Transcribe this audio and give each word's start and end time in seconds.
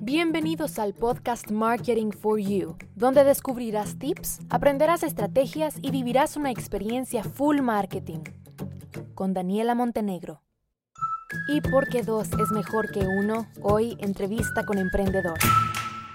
Bienvenidos 0.00 0.78
al 0.78 0.94
podcast 0.94 1.50
Marketing 1.50 2.10
for 2.10 2.40
You, 2.40 2.76
donde 2.96 3.22
descubrirás 3.22 3.98
tips, 3.98 4.40
aprenderás 4.50 5.02
estrategias 5.02 5.76
y 5.80 5.90
vivirás 5.92 6.36
una 6.36 6.50
experiencia 6.50 7.22
full 7.22 7.60
marketing. 7.60 8.24
Con 9.14 9.34
Daniela 9.34 9.74
Montenegro. 9.74 10.42
Y 11.48 11.60
porque 11.60 12.02
dos 12.02 12.28
es 12.32 12.50
mejor 12.50 12.90
que 12.90 13.00
uno, 13.00 13.46
hoy 13.62 13.96
entrevista 14.00 14.64
con 14.64 14.78
emprendedor. 14.78 15.38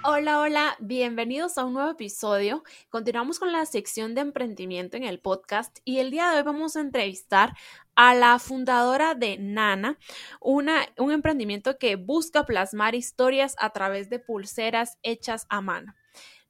Hola, 0.05 0.41
hola, 0.41 0.75
bienvenidos 0.79 1.57
a 1.57 1.63
un 1.63 1.75
nuevo 1.75 1.91
episodio. 1.91 2.63
Continuamos 2.89 3.39
con 3.39 3.53
la 3.53 3.65
sección 3.65 4.15
de 4.15 4.21
emprendimiento 4.21 4.97
en 4.97 5.03
el 5.03 5.21
podcast 5.21 5.79
y 5.85 5.99
el 5.99 6.11
día 6.11 6.29
de 6.29 6.39
hoy 6.39 6.43
vamos 6.43 6.75
a 6.75 6.81
entrevistar 6.81 7.55
a 7.95 8.15
la 8.15 8.39
fundadora 8.39 9.15
de 9.15 9.37
Nana, 9.37 9.97
una, 10.41 10.85
un 10.97 11.11
emprendimiento 11.11 11.77
que 11.77 11.95
busca 11.95 12.45
plasmar 12.45 12.95
historias 12.95 13.55
a 13.59 13.71
través 13.71 14.09
de 14.09 14.19
pulseras 14.19 14.97
hechas 15.03 15.45
a 15.49 15.61
mano. 15.61 15.93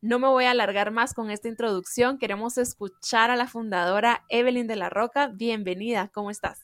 No 0.02 0.20
me 0.20 0.28
voy 0.28 0.46
a 0.46 0.52
alargar 0.52 0.92
más 0.92 1.14
con 1.14 1.32
esta 1.32 1.48
introducción, 1.48 2.18
queremos 2.18 2.58
escuchar 2.58 3.32
a 3.32 3.36
la 3.36 3.48
fundadora 3.48 4.26
Evelyn 4.30 4.68
de 4.68 4.76
la 4.76 4.90
Roca. 4.90 5.28
Bienvenida, 5.28 6.10
¿cómo 6.14 6.30
estás? 6.30 6.62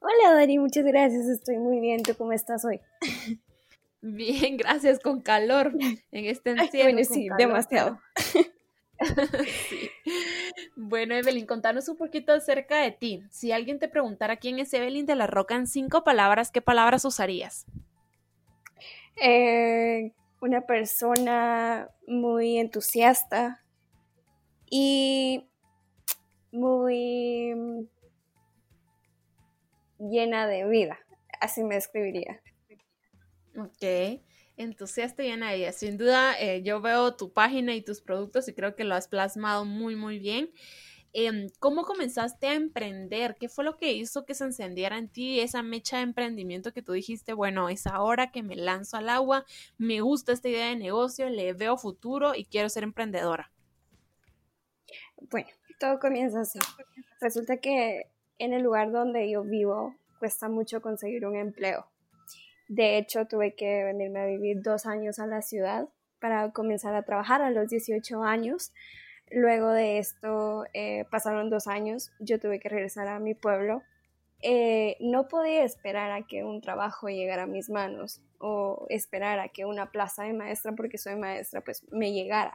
Hola 0.00 0.34
Dani, 0.34 0.58
muchas 0.58 0.84
gracias, 0.84 1.26
estoy 1.26 1.58
muy 1.58 1.80
bien. 1.80 2.02
¿Tú 2.02 2.14
cómo 2.16 2.32
estás 2.32 2.64
hoy? 2.64 2.80
Bien, 4.06 4.58
gracias, 4.58 5.00
con 5.00 5.22
calor 5.22 5.72
en 5.80 6.26
este 6.26 6.50
encierro. 6.50 6.92
bueno, 6.92 7.08
sí, 7.10 7.28
demasiado. 7.38 7.98
Bueno, 10.76 11.14
Evelyn, 11.14 11.46
contanos 11.46 11.88
un 11.88 11.96
poquito 11.96 12.32
acerca 12.32 12.80
de 12.80 12.90
ti. 12.92 13.24
Si 13.30 13.52
alguien 13.52 13.78
te 13.78 13.88
preguntara 13.88 14.36
quién 14.36 14.58
es 14.58 14.72
Evelyn 14.74 15.06
de 15.06 15.14
la 15.14 15.26
Roca 15.26 15.54
en 15.54 15.66
cinco 15.66 16.04
palabras, 16.04 16.50
¿qué 16.50 16.60
palabras 16.60 17.04
usarías? 17.04 17.66
Eh, 19.16 20.12
una 20.40 20.62
persona 20.62 21.88
muy 22.06 22.58
entusiasta 22.58 23.62
y 24.68 25.48
muy 26.52 27.88
llena 29.98 30.46
de 30.46 30.66
vida. 30.68 30.98
Así 31.40 31.62
me 31.62 31.76
describiría. 31.76 32.40
Ok, 33.56 34.20
entusiasta 34.56 35.24
y 35.24 35.36
de 35.36 35.72
Sin 35.72 35.96
duda, 35.96 36.38
eh, 36.40 36.62
yo 36.62 36.80
veo 36.80 37.16
tu 37.16 37.32
página 37.32 37.74
y 37.74 37.82
tus 37.82 38.00
productos 38.00 38.48
y 38.48 38.54
creo 38.54 38.74
que 38.76 38.84
lo 38.84 38.94
has 38.94 39.08
plasmado 39.08 39.64
muy, 39.64 39.96
muy 39.96 40.18
bien. 40.18 40.50
Em, 41.16 41.48
¿Cómo 41.60 41.84
comenzaste 41.84 42.48
a 42.48 42.54
emprender? 42.54 43.36
¿Qué 43.38 43.48
fue 43.48 43.64
lo 43.64 43.76
que 43.76 43.92
hizo 43.92 44.24
que 44.24 44.34
se 44.34 44.44
encendiera 44.44 44.98
en 44.98 45.08
ti 45.08 45.38
esa 45.38 45.62
mecha 45.62 45.98
de 45.98 46.02
emprendimiento 46.02 46.72
que 46.72 46.82
tú 46.82 46.92
dijiste, 46.92 47.32
bueno, 47.32 47.68
es 47.68 47.86
ahora 47.86 48.32
que 48.32 48.42
me 48.42 48.56
lanzo 48.56 48.96
al 48.96 49.08
agua, 49.08 49.44
me 49.78 50.00
gusta 50.00 50.32
esta 50.32 50.48
idea 50.48 50.68
de 50.68 50.76
negocio, 50.76 51.28
le 51.28 51.52
veo 51.52 51.76
futuro 51.76 52.34
y 52.34 52.46
quiero 52.46 52.68
ser 52.68 52.82
emprendedora? 52.82 53.52
Bueno, 55.30 55.48
todo 55.78 56.00
comienza 56.00 56.40
así. 56.40 56.58
Resulta 57.20 57.58
que 57.58 58.10
en 58.38 58.52
el 58.52 58.62
lugar 58.62 58.90
donde 58.90 59.30
yo 59.30 59.44
vivo 59.44 59.94
cuesta 60.18 60.48
mucho 60.48 60.82
conseguir 60.82 61.26
un 61.26 61.36
empleo. 61.36 61.86
De 62.68 62.98
hecho, 62.98 63.26
tuve 63.26 63.54
que 63.54 63.84
venirme 63.84 64.20
a 64.20 64.26
vivir 64.26 64.62
dos 64.62 64.86
años 64.86 65.18
a 65.18 65.26
la 65.26 65.42
ciudad 65.42 65.88
para 66.20 66.50
comenzar 66.52 66.94
a 66.94 67.02
trabajar 67.02 67.42
a 67.42 67.50
los 67.50 67.68
18 67.68 68.22
años. 68.22 68.72
Luego 69.30 69.70
de 69.70 69.98
esto 69.98 70.64
eh, 70.72 71.04
pasaron 71.10 71.50
dos 71.50 71.66
años, 71.66 72.12
yo 72.18 72.38
tuve 72.38 72.60
que 72.60 72.68
regresar 72.68 73.08
a 73.08 73.18
mi 73.18 73.34
pueblo. 73.34 73.82
Eh, 74.40 74.96
no 75.00 75.28
podía 75.28 75.64
esperar 75.64 76.10
a 76.12 76.26
que 76.26 76.44
un 76.44 76.60
trabajo 76.60 77.08
llegara 77.08 77.44
a 77.44 77.46
mis 77.46 77.70
manos 77.70 78.20
o 78.38 78.86
esperar 78.90 79.38
a 79.38 79.48
que 79.48 79.64
una 79.64 79.90
plaza 79.90 80.24
de 80.24 80.34
maestra, 80.34 80.72
porque 80.72 80.98
soy 80.98 81.16
maestra, 81.16 81.62
pues 81.62 81.82
me 81.90 82.12
llegara. 82.12 82.54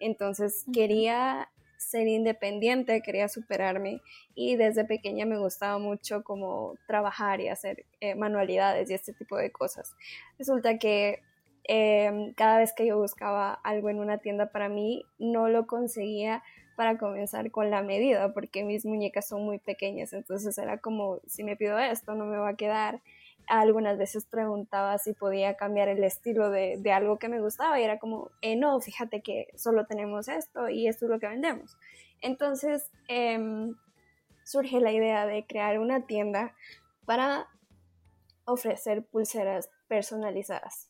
Entonces 0.00 0.64
quería 0.72 1.48
ser 1.80 2.06
independiente, 2.06 3.00
quería 3.00 3.28
superarme 3.28 4.02
y 4.34 4.56
desde 4.56 4.84
pequeña 4.84 5.24
me 5.24 5.38
gustaba 5.38 5.78
mucho 5.78 6.22
como 6.22 6.74
trabajar 6.86 7.40
y 7.40 7.48
hacer 7.48 7.86
eh, 8.00 8.14
manualidades 8.14 8.90
y 8.90 8.94
este 8.94 9.14
tipo 9.14 9.36
de 9.38 9.50
cosas. 9.50 9.96
Resulta 10.38 10.78
que 10.78 11.22
em, 11.64 12.34
cada 12.34 12.58
vez 12.58 12.74
que 12.74 12.86
yo 12.86 12.98
buscaba 12.98 13.54
algo 13.64 13.88
en 13.88 13.98
una 13.98 14.18
tienda 14.18 14.52
para 14.52 14.68
mí, 14.68 15.06
no 15.18 15.48
lo 15.48 15.66
conseguía 15.66 16.42
para 16.76 16.98
comenzar 16.98 17.50
con 17.50 17.70
la 17.70 17.82
medida 17.82 18.32
porque 18.34 18.62
mis 18.62 18.84
muñecas 18.84 19.26
son 19.26 19.42
muy 19.44 19.58
pequeñas, 19.58 20.12
entonces 20.12 20.56
era 20.58 20.78
como 20.78 21.20
si 21.26 21.44
me 21.44 21.56
pido 21.56 21.78
esto 21.78 22.14
no 22.14 22.26
me 22.26 22.36
va 22.36 22.50
a 22.50 22.56
quedar 22.56 23.00
algunas 23.50 23.98
veces 23.98 24.26
preguntaba 24.26 24.96
si 24.98 25.12
podía 25.12 25.56
cambiar 25.56 25.88
el 25.88 26.04
estilo 26.04 26.50
de, 26.50 26.80
algo 26.92 27.18
que 27.18 27.28
me 27.28 27.40
gustaba 27.40 27.80
y 27.80 27.82
era 27.82 27.98
como, 27.98 28.30
eh, 28.42 28.54
no, 28.54 28.80
fíjate 28.80 29.22
que 29.22 29.48
solo 29.56 29.86
tenemos 29.86 30.28
esto 30.28 30.68
y 30.68 30.86
esto 30.86 31.06
es 31.06 31.10
lo 31.10 31.18
que 31.18 31.26
vendemos. 31.26 31.76
Entonces 32.20 32.88
em, 33.08 33.74
surge 34.44 34.78
la 34.80 34.92
idea 34.92 35.26
de 35.26 35.44
crear 35.46 35.80
una 35.80 36.06
tienda 36.06 36.54
para 37.06 37.48
ofrecer 38.44 39.04
pulseras 39.04 39.68
personalizadas. 39.88 40.88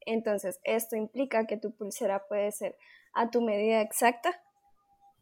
Entonces 0.00 0.60
esto 0.64 0.96
implica 0.96 1.46
que 1.46 1.56
tu 1.56 1.72
pulsera 1.72 2.26
puede 2.26 2.52
ser 2.52 2.76
a 3.14 3.30
tu 3.30 3.40
medida 3.40 3.80
exacta 3.80 4.42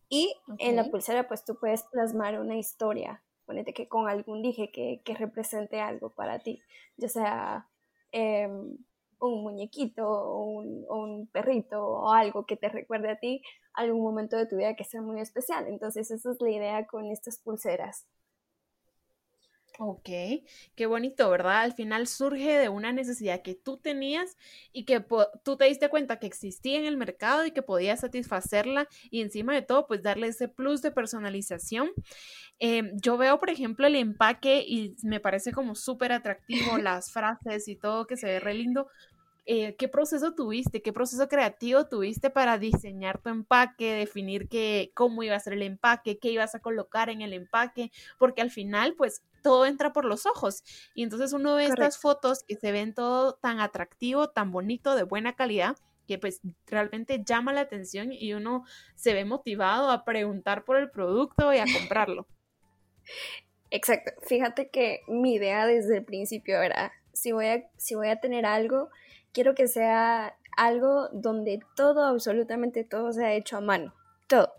y 0.09 0.35
en 0.59 0.75
la 0.75 0.85
pulsera 0.87 1.29
pues 1.29 1.45
tú 1.45 1.57
puedes 1.57 1.85
plasmar 1.85 2.41
una 2.41 2.57
historia 2.57 3.23
ponete 3.51 3.75
que 3.75 3.89
con 3.89 4.09
algún 4.09 4.43
dije 4.43 4.71
que, 4.71 5.03
represente 5.15 5.81
algo 5.81 6.11
para 6.11 6.39
ti, 6.39 6.63
ya 6.97 7.09
sea 7.09 7.67
em, 8.13 8.79
un 9.19 9.43
muñequito 9.43 10.09
o 10.09 10.45
un, 10.45 11.27
perrito 11.33 11.85
o 11.85 12.13
algo 12.13 12.47
que 12.47 12.57
te 12.57 12.69
recuerde 12.69 13.11
a 13.11 13.19
ti 13.19 13.43
algún 13.75 14.03
momento 14.03 14.37
de 14.37 14.47
tu 14.47 14.57
vida 14.57 14.77
que 14.77 14.85
sea 14.85 15.03
muy 15.03 15.21
especial. 15.21 15.67
Entonces 15.67 16.13
esa 16.13 16.31
es 16.31 16.41
la 16.41 16.51
idea 16.51 16.87
con 16.87 17.11
estas 17.11 17.39
pulseras. 17.39 18.07
Ok, 19.83 20.11
qué 20.75 20.85
bonito, 20.85 21.31
¿verdad? 21.31 21.63
Al 21.63 21.73
final 21.73 22.07
surge 22.07 22.59
de 22.59 22.69
una 22.69 22.93
necesidad 22.93 23.41
que 23.41 23.55
tú 23.55 23.79
tenías 23.79 24.37
y 24.75 24.85
que 24.85 25.03
tú 25.43 25.57
te 25.57 25.65
diste 25.65 25.89
cuenta 25.89 26.19
que 26.19 26.27
existía 26.27 26.79
en 26.79 26.85
el 26.85 26.99
mercado 26.99 27.47
y 27.47 27.53
que 27.53 27.63
podías 27.63 28.01
satisfacerla 28.01 28.89
y 29.11 29.23
encima 29.23 29.55
de 29.55 29.63
todo, 29.63 29.87
pues 29.87 30.03
darle 30.03 30.27
ese 30.27 30.49
plus 30.49 30.83
de 30.83 30.91
personalización. 30.91 31.93
Em, 32.59 32.93
yo 33.01 33.17
veo, 33.17 33.39
por 33.39 33.49
ejemplo, 33.49 33.87
el 33.87 33.97
empaque 33.97 34.63
y 34.67 34.97
me 35.03 35.19
parece 35.19 35.53
como 35.53 35.75
súper 35.75 36.13
atractivo 36.13 36.47
las 36.85 37.11
frases 37.11 37.67
y 37.67 37.77
todo 37.77 38.07
que 38.07 38.19
se 38.19 38.27
ve 38.27 38.41
re 38.41 38.53
lindo, 38.53 38.89
eh, 39.47 39.75
¿qué 39.77 39.89
proceso 39.89 40.35
tuviste? 40.35 40.83
¿Qué 40.83 40.93
proceso 40.93 41.29
creativo 41.29 41.87
tuviste 41.87 42.31
para 42.31 42.59
diseñar 42.59 43.21
tu 43.21 43.31
empaque, 43.31 43.95
definir 43.95 44.49
qué, 44.49 44.93
cómo 44.95 45.23
iba 45.23 45.35
a 45.35 45.41
ser 45.41 45.55
el 45.55 45.63
empaque, 45.63 46.19
qué 46.19 46.31
ibas 46.31 46.55
a 46.55 46.61
colocar 46.61 47.11
en 47.11 47.23
el 47.23 47.33
empaque? 47.33 47.91
Porque 48.19 48.43
al 48.43 48.51
final, 48.51 48.95
pues 48.97 49.23
todo 49.43 49.67
entra 49.67 49.93
por 49.93 50.05
los 50.05 50.27
ojos. 50.27 50.63
Y 50.95 51.03
entonces 51.03 51.33
uno 51.33 51.55
ve 51.55 51.67
estas 51.67 51.99
fotos 51.99 52.45
que 52.47 52.57
se 52.57 52.73
ven 52.73 52.95
todo 52.95 53.35
tan 53.35 53.61
atractivo, 53.61 54.31
tan 54.31 54.53
bonito, 54.53 54.95
de 54.95 55.03
buena 55.03 55.35
calidad, 55.35 55.77
que 56.07 56.19
pues 56.19 56.41
realmente 56.67 57.23
llama 57.25 57.53
la 57.53 57.61
atención 57.61 58.13
y 58.13 58.33
uno 58.35 58.65
se 58.97 59.15
ve 59.15 59.25
motivado 59.25 59.91
a 59.91 60.05
preguntar 60.05 60.65
por 60.65 60.77
el 60.77 60.91
producto 60.91 61.53
y 61.53 61.59
a 61.59 61.67
comprarlo. 61.73 62.27
Exacto. 63.71 64.13
Fíjate 64.27 64.69
que 64.71 65.03
mi 65.07 65.35
idea 65.35 65.67
desde 65.67 65.99
el 65.99 66.05
principio 66.05 66.61
era, 66.63 66.93
si 67.13 67.33
voy 67.33 67.47
a, 67.47 67.71
si 67.77 67.95
voy 67.95 68.09
a 68.09 68.21
tener 68.21 68.45
algo, 68.45 68.91
quiero 69.33 69.55
que 69.55 69.69
sea 69.69 70.37
algo 70.57 71.09
donde 71.13 71.61
todo, 71.77 72.05
absolutamente 72.05 72.85
todo 72.85 73.13
sea 73.13 73.33
hecho 73.35 73.57
a 73.57 73.61
mano, 73.61 73.95
todo. 74.27 74.53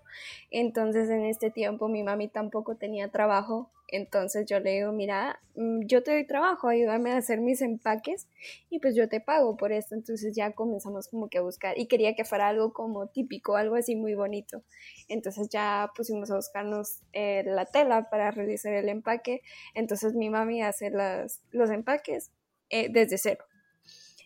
Entonces 0.49 1.09
en 1.09 1.25
este 1.25 1.51
tiempo 1.51 1.87
mi 1.87 2.03
mami 2.03 2.27
tampoco 2.27 2.75
tenía 2.75 3.09
trabajo, 3.09 3.71
entonces 3.91 4.45
yo 4.47 4.59
le 4.61 4.71
digo, 4.71 4.93
mira, 4.93 5.41
mm, 5.55 5.81
yo 5.85 6.01
te 6.01 6.11
doy 6.11 6.25
trabajo, 6.25 6.69
ayúdame 6.69 7.11
a 7.11 7.17
hacer 7.17 7.41
mis 7.41 7.61
empaques 7.61 8.27
y 8.69 8.79
pues 8.79 8.95
yo 8.95 9.09
te 9.09 9.19
pago 9.19 9.57
por 9.57 9.73
esto. 9.73 9.95
Entonces 9.95 10.33
ya 10.35 10.53
comenzamos 10.53 11.09
como 11.09 11.27
que 11.29 11.39
a 11.39 11.41
buscar 11.41 11.77
y 11.77 11.87
quería 11.87 12.15
que 12.15 12.23
fuera 12.23 12.47
algo 12.47 12.71
como 12.73 13.07
típico, 13.07 13.57
algo 13.57 13.75
así 13.75 13.95
muy 13.95 14.15
bonito. 14.15 14.63
Entonces 15.09 15.49
ya 15.49 15.91
pusimos 15.95 16.31
a 16.31 16.37
buscarnos 16.37 17.01
eh, 17.11 17.43
la 17.45 17.65
tela 17.65 18.09
para 18.09 18.31
realizar 18.31 18.73
el 18.73 18.87
empaque. 18.89 19.41
Entonces 19.75 20.15
mi 20.15 20.29
mami 20.29 20.63
hace 20.63 20.89
las, 20.89 21.41
los 21.51 21.69
empaques 21.69 22.31
eh, 22.69 22.87
desde 22.89 23.17
cero. 23.17 23.43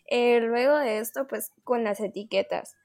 Eh, 0.08 0.40
luego 0.40 0.78
de 0.78 0.98
esto, 0.98 1.26
pues 1.26 1.50
con 1.64 1.82
las 1.82 1.98
etiquetas. 2.00 2.76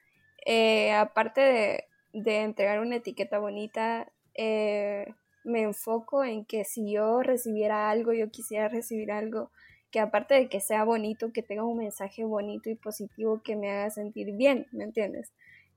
Aparte 0.95 1.41
de, 1.41 1.83
de, 2.13 2.41
entregar 2.41 2.79
una 2.79 2.95
etiqueta 2.95 3.37
bonita, 3.37 4.11
eh, 4.33 5.13
me 5.43 5.61
enfoco 5.63 6.23
en 6.23 6.45
que 6.45 6.63
si 6.65 6.91
yo 6.91 7.21
recibiera 7.21 7.89
algo, 7.89 8.13
yo 8.13 8.29
quisiera 8.29 8.67
recibir 8.67 9.11
algo 9.11 9.51
que 9.91 9.99
aparte 9.99 10.35
de 10.35 10.49
que 10.49 10.61
sea 10.61 10.83
bonito, 10.85 11.33
que 11.33 11.43
tenga 11.43 11.65
un 11.65 11.77
mensaje 11.77 12.23
bonito 12.23 12.69
y 12.69 12.75
positivo 12.75 13.41
que 13.43 13.55
me 13.55 13.69
haga 13.69 13.89
sentir 13.89 14.33
bien, 14.35 14.67
¿me 14.71 14.85
entiendes? 14.85 15.31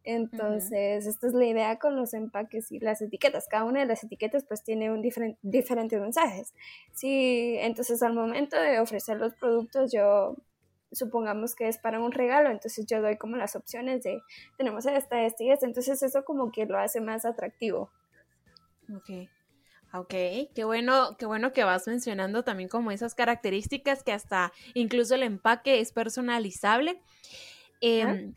Entonces, 0.04 1.06
esta 1.06 1.26
es 1.26 1.32
la 1.32 1.46
idea 1.46 1.78
con 1.78 1.96
los 1.96 2.12
empaques 2.12 2.70
y 2.70 2.78
las 2.78 3.00
etiquetas. 3.00 3.48
Cada 3.48 3.64
una 3.64 3.80
de 3.80 3.86
las 3.86 4.04
etiquetas 4.04 4.44
pues 4.44 4.62
tiene 4.62 4.92
un 4.92 5.00
diferente, 5.00 5.38
diferentes 5.42 5.98
mensajes. 5.98 6.54
Sí, 6.92 7.56
entonces 7.58 8.02
al 8.02 8.12
momento 8.12 8.60
de 8.60 8.78
ofrecer 8.80 9.16
los 9.16 9.34
productos 9.34 9.90
yo 9.92 10.36
supongamos 10.92 11.54
que 11.56 11.68
es 11.68 11.78
para 11.78 11.98
un 11.98 12.12
regalo, 12.12 12.50
entonces 12.50 12.86
yo 12.86 13.02
doy 13.02 13.16
como 13.16 13.36
las 13.36 13.56
opciones 13.56 14.04
de 14.04 14.20
tenemos 14.56 14.86
esta, 14.86 15.24
esta 15.24 15.42
y 15.42 15.50
esta, 15.50 15.66
entonces 15.66 16.02
eso 16.02 16.24
como 16.24 16.52
que 16.52 16.66
lo 16.66 16.78
hace 16.78 17.00
más 17.00 17.24
atractivo. 17.24 17.90
Ok. 18.94 19.28
Ok, 19.96 20.08
qué 20.54 20.64
bueno, 20.64 21.16
qué 21.16 21.24
bueno 21.24 21.52
que 21.52 21.62
vas 21.62 21.86
mencionando 21.86 22.42
también 22.42 22.68
como 22.68 22.90
esas 22.90 23.14
características 23.14 24.02
que 24.02 24.10
hasta 24.10 24.52
incluso 24.74 25.14
el 25.14 25.22
empaque 25.22 25.78
es 25.78 25.92
personalizable. 25.92 27.00
Em, 27.80 28.34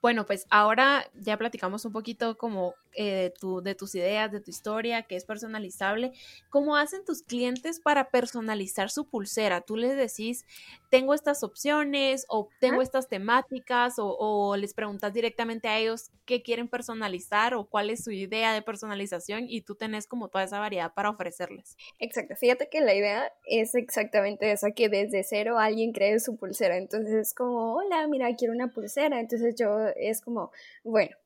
bueno, 0.00 0.26
pues 0.26 0.46
ahora 0.48 1.04
ya 1.14 1.36
platicamos 1.36 1.84
un 1.84 1.92
poquito 1.92 2.38
como 2.38 2.74
eh, 2.94 3.32
de, 3.40 3.62
de 3.62 3.74
tus 3.74 3.94
ideas, 3.94 4.30
de 4.30 4.40
tu 4.40 4.50
historia, 4.50 5.02
que 5.02 5.16
es 5.16 5.24
personalizable. 5.24 6.12
¿Cómo 6.50 6.76
hacen 6.76 7.04
tus 7.04 7.22
clientes 7.22 7.80
para 7.80 8.10
personalizar 8.10 8.90
su 8.90 9.08
pulsera? 9.08 9.60
Tú 9.60 9.76
les 9.76 9.96
decís, 9.96 10.44
tengo 10.90 11.14
estas 11.14 11.42
opciones 11.42 12.26
o 12.28 12.48
tengo 12.60 12.82
estas 12.82 13.08
temáticas 13.08 13.94
o, 13.96 14.56
les 14.56 14.74
preguntas 14.74 15.12
directamente 15.12 15.68
a 15.68 15.78
ellos 15.78 16.10
qué 16.26 16.42
quieren 16.42 16.68
personalizar 16.68 17.54
o 17.54 17.64
cuál 17.64 17.90
es 17.90 18.04
su 18.04 18.10
idea 18.10 18.52
de 18.52 18.62
personalización 18.62 19.46
y 19.48 19.62
tú 19.62 19.74
tenés 19.74 20.06
como 20.06 20.28
toda 20.28 20.44
esa 20.44 20.58
variedad 20.58 20.92
para 20.92 21.10
ofrecerles. 21.10 21.76
Exacto, 21.98 22.36
fíjate 22.36 22.68
que 22.68 22.80
la 22.80 22.94
idea 22.94 23.32
es 23.46 23.74
exactamente 23.74 24.52
esa, 24.52 24.72
que 24.72 24.88
desde 24.88 25.24
cero 25.24 25.58
alguien 25.58 25.92
cree 25.92 26.20
su 26.20 26.36
pulsera. 26.36 26.76
Entonces 26.76 27.14
es 27.14 27.34
como, 27.34 27.74
hola, 27.74 28.06
mira, 28.08 28.34
quiero 28.36 28.52
una 28.52 28.68
pulsera. 28.68 29.20
Entonces 29.20 29.54
yo 29.58 29.78
es 29.96 30.20
como, 30.20 30.50
bueno, 30.84 31.16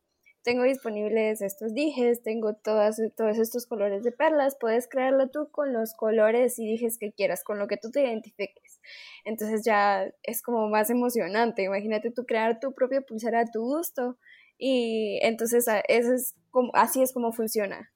tengo 0.46 0.62
disponibles 0.62 1.42
estos 1.42 1.74
dijes, 1.74 2.22
tengo 2.22 2.54
todas, 2.54 3.02
todos 3.16 3.36
estos 3.36 3.66
colores 3.66 4.04
de 4.04 4.12
perlas, 4.12 4.56
puedes 4.60 4.86
crearlo 4.86 5.28
tú 5.28 5.50
con 5.50 5.72
los 5.72 5.92
colores 5.92 6.60
y 6.60 6.66
dijes 6.68 6.98
que 6.98 7.10
quieras, 7.10 7.42
con 7.42 7.58
lo 7.58 7.66
que 7.66 7.76
tú 7.76 7.90
te 7.90 8.02
identifiques. 8.02 8.80
Entonces 9.24 9.64
ya 9.64 10.08
es 10.22 10.42
como 10.42 10.68
más 10.68 10.88
emocionante, 10.88 11.64
imagínate 11.64 12.12
tú 12.12 12.24
crear 12.26 12.60
tu 12.60 12.72
propia 12.74 13.00
pulsera 13.00 13.40
a 13.40 13.50
tu 13.50 13.60
gusto 13.60 14.18
y 14.56 15.18
entonces 15.22 15.66
eso 15.88 16.14
es 16.14 16.36
así 16.74 17.02
es 17.02 17.12
como 17.12 17.32
funciona. 17.32 17.90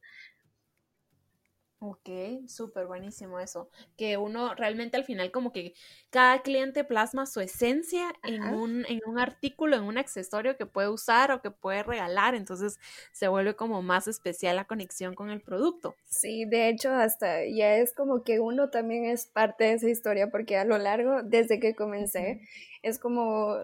Ok, 1.82 2.10
súper 2.46 2.86
buenísimo 2.86 3.40
eso. 3.40 3.70
Que 3.96 4.18
uno 4.18 4.54
realmente 4.54 4.98
al 4.98 5.04
final 5.04 5.30
como 5.30 5.50
que 5.50 5.72
cada 6.10 6.42
cliente 6.42 6.84
plasma 6.84 7.24
su 7.24 7.40
esencia 7.40 8.12
en 8.22 8.42
un, 8.42 8.84
en 8.86 9.00
un 9.06 9.18
artículo, 9.18 9.76
en 9.76 9.84
un 9.84 9.96
accesorio 9.96 10.58
que 10.58 10.66
puede 10.66 10.90
usar 10.90 11.32
o 11.32 11.40
que 11.40 11.50
puede 11.50 11.82
regalar, 11.82 12.34
entonces 12.34 12.78
se 13.12 13.28
vuelve 13.28 13.56
como 13.56 13.80
más 13.80 14.08
especial 14.08 14.56
la 14.56 14.66
conexión 14.66 15.14
con 15.14 15.30
el 15.30 15.40
producto. 15.40 15.94
Sí, 16.04 16.44
de 16.44 16.68
hecho 16.68 16.90
hasta 16.90 17.46
ya 17.46 17.76
es 17.76 17.94
como 17.94 18.24
que 18.24 18.40
uno 18.40 18.68
también 18.68 19.06
es 19.06 19.24
parte 19.24 19.64
de 19.64 19.72
esa 19.72 19.88
historia 19.88 20.30
porque 20.30 20.58
a 20.58 20.66
lo 20.66 20.76
largo, 20.76 21.22
desde 21.22 21.60
que 21.60 21.74
comencé, 21.74 22.42
es 22.82 22.98
como 22.98 23.56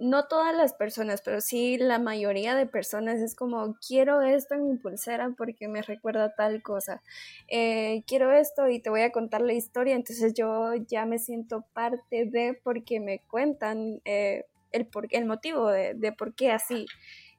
no 0.00 0.26
todas 0.26 0.56
las 0.56 0.72
personas, 0.72 1.20
pero 1.22 1.40
sí 1.40 1.76
la 1.76 1.98
mayoría 1.98 2.54
de 2.54 2.66
personas 2.66 3.20
es 3.20 3.34
como, 3.34 3.76
quiero 3.86 4.22
esto 4.22 4.54
en 4.54 4.66
mi 4.66 4.76
pulsera 4.76 5.34
porque 5.36 5.68
me 5.68 5.82
recuerda 5.82 6.34
tal 6.34 6.62
cosa, 6.62 7.02
eh, 7.48 8.02
quiero 8.06 8.32
esto 8.32 8.68
y 8.68 8.80
te 8.80 8.90
voy 8.90 9.02
a 9.02 9.12
contar 9.12 9.42
la 9.42 9.52
historia, 9.52 9.94
entonces 9.94 10.32
yo 10.34 10.74
ya 10.88 11.04
me 11.04 11.18
siento 11.18 11.66
parte 11.74 12.24
de 12.24 12.58
porque 12.64 12.98
me 12.98 13.20
cuentan 13.20 14.00
eh, 14.04 14.46
el, 14.72 14.86
por, 14.86 15.06
el 15.10 15.26
motivo 15.26 15.68
de, 15.68 15.94
de 15.94 16.12
por 16.12 16.34
qué 16.34 16.50
así, 16.50 16.86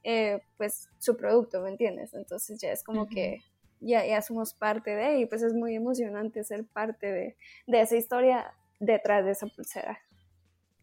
eh, 0.03 0.39
pues 0.57 0.87
su 0.99 1.17
producto, 1.17 1.61
¿me 1.61 1.69
entiendes? 1.69 2.13
Entonces 2.13 2.59
ya 2.61 2.71
es 2.71 2.83
como 2.83 3.07
que 3.07 3.41
ya, 3.79 4.05
ya 4.05 4.21
somos 4.21 4.53
parte 4.53 4.95
de 4.95 5.19
y 5.19 5.25
pues 5.25 5.41
es 5.41 5.53
muy 5.53 5.75
emocionante 5.75 6.43
ser 6.43 6.65
parte 6.65 7.11
de, 7.11 7.35
de 7.65 7.81
esa 7.81 7.97
historia 7.97 8.53
detrás 8.79 9.25
de 9.25 9.31
esa 9.31 9.47
pulsera. 9.47 9.99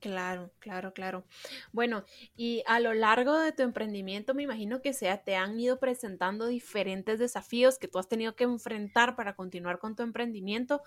Claro, 0.00 0.52
claro, 0.60 0.92
claro. 0.92 1.24
Bueno, 1.72 2.04
y 2.36 2.62
a 2.66 2.78
lo 2.78 2.94
largo 2.94 3.36
de 3.36 3.50
tu 3.50 3.62
emprendimiento 3.62 4.32
me 4.32 4.44
imagino 4.44 4.80
que 4.80 4.92
sea, 4.92 5.24
te 5.24 5.34
han 5.34 5.58
ido 5.58 5.80
presentando 5.80 6.46
diferentes 6.46 7.18
desafíos 7.18 7.78
que 7.78 7.88
tú 7.88 7.98
has 7.98 8.08
tenido 8.08 8.36
que 8.36 8.44
enfrentar 8.44 9.16
para 9.16 9.34
continuar 9.34 9.80
con 9.80 9.96
tu 9.96 10.04
emprendimiento 10.04 10.82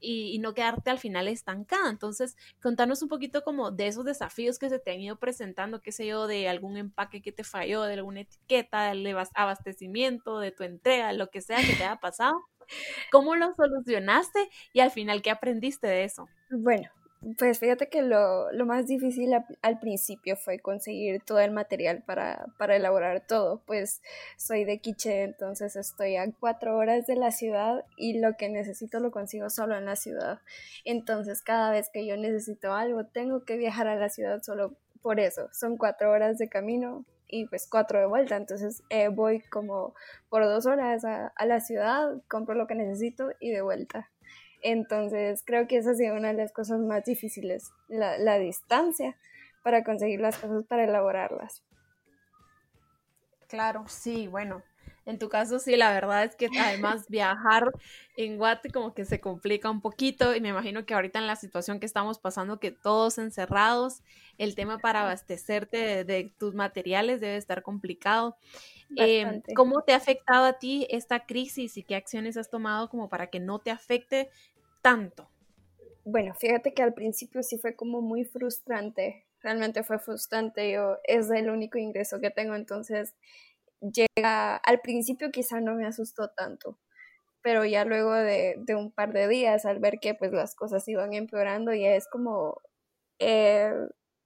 y, 0.00 0.38
no 0.40 0.52
quedarte 0.52 0.90
al 0.90 0.98
final 0.98 1.28
estancada. 1.28 1.88
Entonces, 1.90 2.36
contanos 2.60 3.02
un 3.02 3.08
poquito 3.08 3.42
como 3.42 3.70
de 3.70 3.86
esos 3.86 4.04
desafíos 4.04 4.58
que 4.58 4.68
se 4.68 4.78
te 4.80 4.90
han 4.90 5.00
ido 5.00 5.16
presentando, 5.16 5.80
qué 5.80 5.92
sé 5.92 6.06
yo, 6.06 6.26
de 6.26 6.48
algún 6.48 6.76
empaque 6.76 7.22
que 7.22 7.32
te 7.32 7.44
falló, 7.44 7.82
de 7.82 7.94
alguna 7.94 8.20
etiqueta, 8.20 8.88
del 8.88 9.06
abastecimiento, 9.34 10.40
de 10.40 10.50
tu 10.50 10.64
entrega, 10.64 11.12
lo 11.12 11.30
que 11.30 11.40
sea 11.40 11.58
que 11.58 11.74
te 11.74 11.84
haya 11.84 11.96
pasado. 11.96 12.46
¿Cómo 13.12 13.36
lo 13.36 13.54
solucionaste 13.54 14.48
y 14.72 14.80
al 14.80 14.90
final 14.90 15.22
qué 15.22 15.30
aprendiste 15.30 15.86
de 15.86 16.04
eso? 16.04 16.28
Bueno, 16.50 16.90
pues 17.38 17.58
fíjate 17.58 17.88
que 17.88 18.02
lo, 18.02 18.52
lo 18.52 18.66
más 18.66 18.86
difícil 18.86 19.32
al 19.62 19.80
principio 19.80 20.36
fue 20.36 20.60
conseguir 20.60 21.22
todo 21.22 21.40
el 21.40 21.50
material 21.50 22.02
para, 22.06 22.46
para 22.58 22.76
elaborar 22.76 23.26
todo, 23.26 23.62
pues 23.66 24.00
soy 24.36 24.64
de 24.64 24.78
Quiche, 24.78 25.24
entonces 25.24 25.76
estoy 25.76 26.16
a 26.16 26.30
cuatro 26.38 26.76
horas 26.76 27.06
de 27.06 27.16
la 27.16 27.32
ciudad 27.32 27.84
y 27.96 28.18
lo 28.20 28.36
que 28.36 28.48
necesito 28.48 29.00
lo 29.00 29.10
consigo 29.10 29.50
solo 29.50 29.76
en 29.76 29.86
la 29.86 29.96
ciudad. 29.96 30.40
Entonces 30.84 31.42
cada 31.42 31.70
vez 31.70 31.90
que 31.92 32.06
yo 32.06 32.16
necesito 32.16 32.72
algo 32.72 33.06
tengo 33.06 33.44
que 33.44 33.56
viajar 33.56 33.88
a 33.88 33.96
la 33.96 34.08
ciudad 34.08 34.42
solo 34.42 34.76
por 35.02 35.18
eso. 35.18 35.48
Son 35.52 35.76
cuatro 35.76 36.10
horas 36.10 36.38
de 36.38 36.48
camino 36.48 37.04
y 37.28 37.46
pues 37.46 37.66
cuatro 37.68 37.98
de 37.98 38.06
vuelta. 38.06 38.36
Entonces 38.36 38.82
eh, 38.90 39.08
voy 39.08 39.40
como 39.40 39.94
por 40.28 40.44
dos 40.44 40.66
horas 40.66 41.04
a, 41.04 41.28
a 41.28 41.46
la 41.46 41.60
ciudad, 41.60 42.22
compro 42.28 42.54
lo 42.54 42.66
que 42.66 42.74
necesito 42.76 43.30
y 43.40 43.50
de 43.50 43.62
vuelta. 43.62 44.10
Entonces 44.68 45.44
creo 45.46 45.68
que 45.68 45.76
esa 45.76 45.92
ha 45.92 45.94
sido 45.94 46.16
una 46.16 46.32
de 46.32 46.34
las 46.34 46.50
cosas 46.50 46.80
más 46.80 47.04
difíciles, 47.04 47.70
la, 47.86 48.36
distancia 48.40 49.16
para 49.62 49.84
conseguir 49.84 50.20
las 50.20 50.38
cosas, 50.38 50.64
para 50.66 50.82
elaborarlas. 50.82 51.62
Claro, 53.46 53.84
sí, 53.86 54.26
bueno, 54.26 54.64
en 55.04 55.20
tu 55.20 55.28
caso 55.28 55.60
sí, 55.60 55.76
la 55.76 55.92
verdad 55.92 56.24
es 56.24 56.34
que 56.34 56.48
además 56.58 57.06
viajar 57.08 57.70
en 58.16 58.38
Guate 58.38 58.70
como 58.70 58.92
que 58.92 59.04
se 59.04 59.20
complica 59.20 59.70
un 59.70 59.80
poquito 59.80 60.34
y 60.34 60.40
me 60.40 60.48
imagino 60.48 60.84
que 60.84 60.94
ahorita 60.94 61.20
en 61.20 61.28
la 61.28 61.36
situación 61.36 61.78
que 61.78 61.86
estamos 61.86 62.18
pasando, 62.18 62.58
que 62.58 62.72
todos 62.72 63.18
encerrados, 63.18 64.02
el 64.36 64.56
tema 64.56 64.78
para 64.78 65.02
abastecerte 65.02 66.02
de, 66.02 66.34
tus 66.38 66.56
materiales 66.56 67.20
debe 67.20 67.36
estar 67.36 67.62
complicado. 67.62 68.36
Eh, 68.96 69.42
¿Cómo 69.54 69.82
te 69.82 69.92
ha 69.92 69.96
afectado 69.96 70.44
a 70.44 70.58
ti 70.58 70.88
esta 70.90 71.24
crisis 71.24 71.76
y 71.76 71.84
qué 71.84 71.94
acciones 71.94 72.36
has 72.36 72.50
tomado 72.50 72.88
como 72.88 73.08
para 73.08 73.28
que 73.28 73.38
no 73.38 73.60
te 73.60 73.70
afecte 73.70 74.28
tanto? 74.86 75.28
Bueno, 76.04 76.32
fíjate 76.34 76.72
que 76.72 76.80
al 76.80 76.94
principio 76.94 77.42
sí 77.42 77.58
fue 77.58 77.74
como 77.74 78.00
muy 78.02 78.24
frustrante, 78.24 79.26
realmente 79.40 79.82
fue 79.82 79.98
frustrante, 79.98 80.70
yo 80.70 80.98
es 81.02 81.28
el 81.32 81.50
único 81.50 81.76
ingreso 81.76 82.20
que 82.20 82.30
tengo, 82.30 82.54
entonces 82.54 83.16
llega, 83.80 84.56
al 84.58 84.80
principio 84.82 85.32
quizá 85.32 85.60
no 85.60 85.74
me 85.74 85.86
asustó 85.88 86.28
tanto, 86.28 86.78
pero 87.42 87.64
ya 87.64 87.84
luego 87.84 88.12
de, 88.12 88.62
un 88.76 88.92
par 88.92 89.12
de 89.12 89.26
días, 89.26 89.66
al 89.66 89.80
ver 89.80 89.98
que 90.00 90.14
pues 90.14 90.30
las 90.30 90.54
cosas 90.54 90.86
iban 90.86 91.14
empeorando, 91.14 91.74
ya 91.74 91.96
es 91.96 92.06
como 92.06 92.60
eh, 93.18 93.72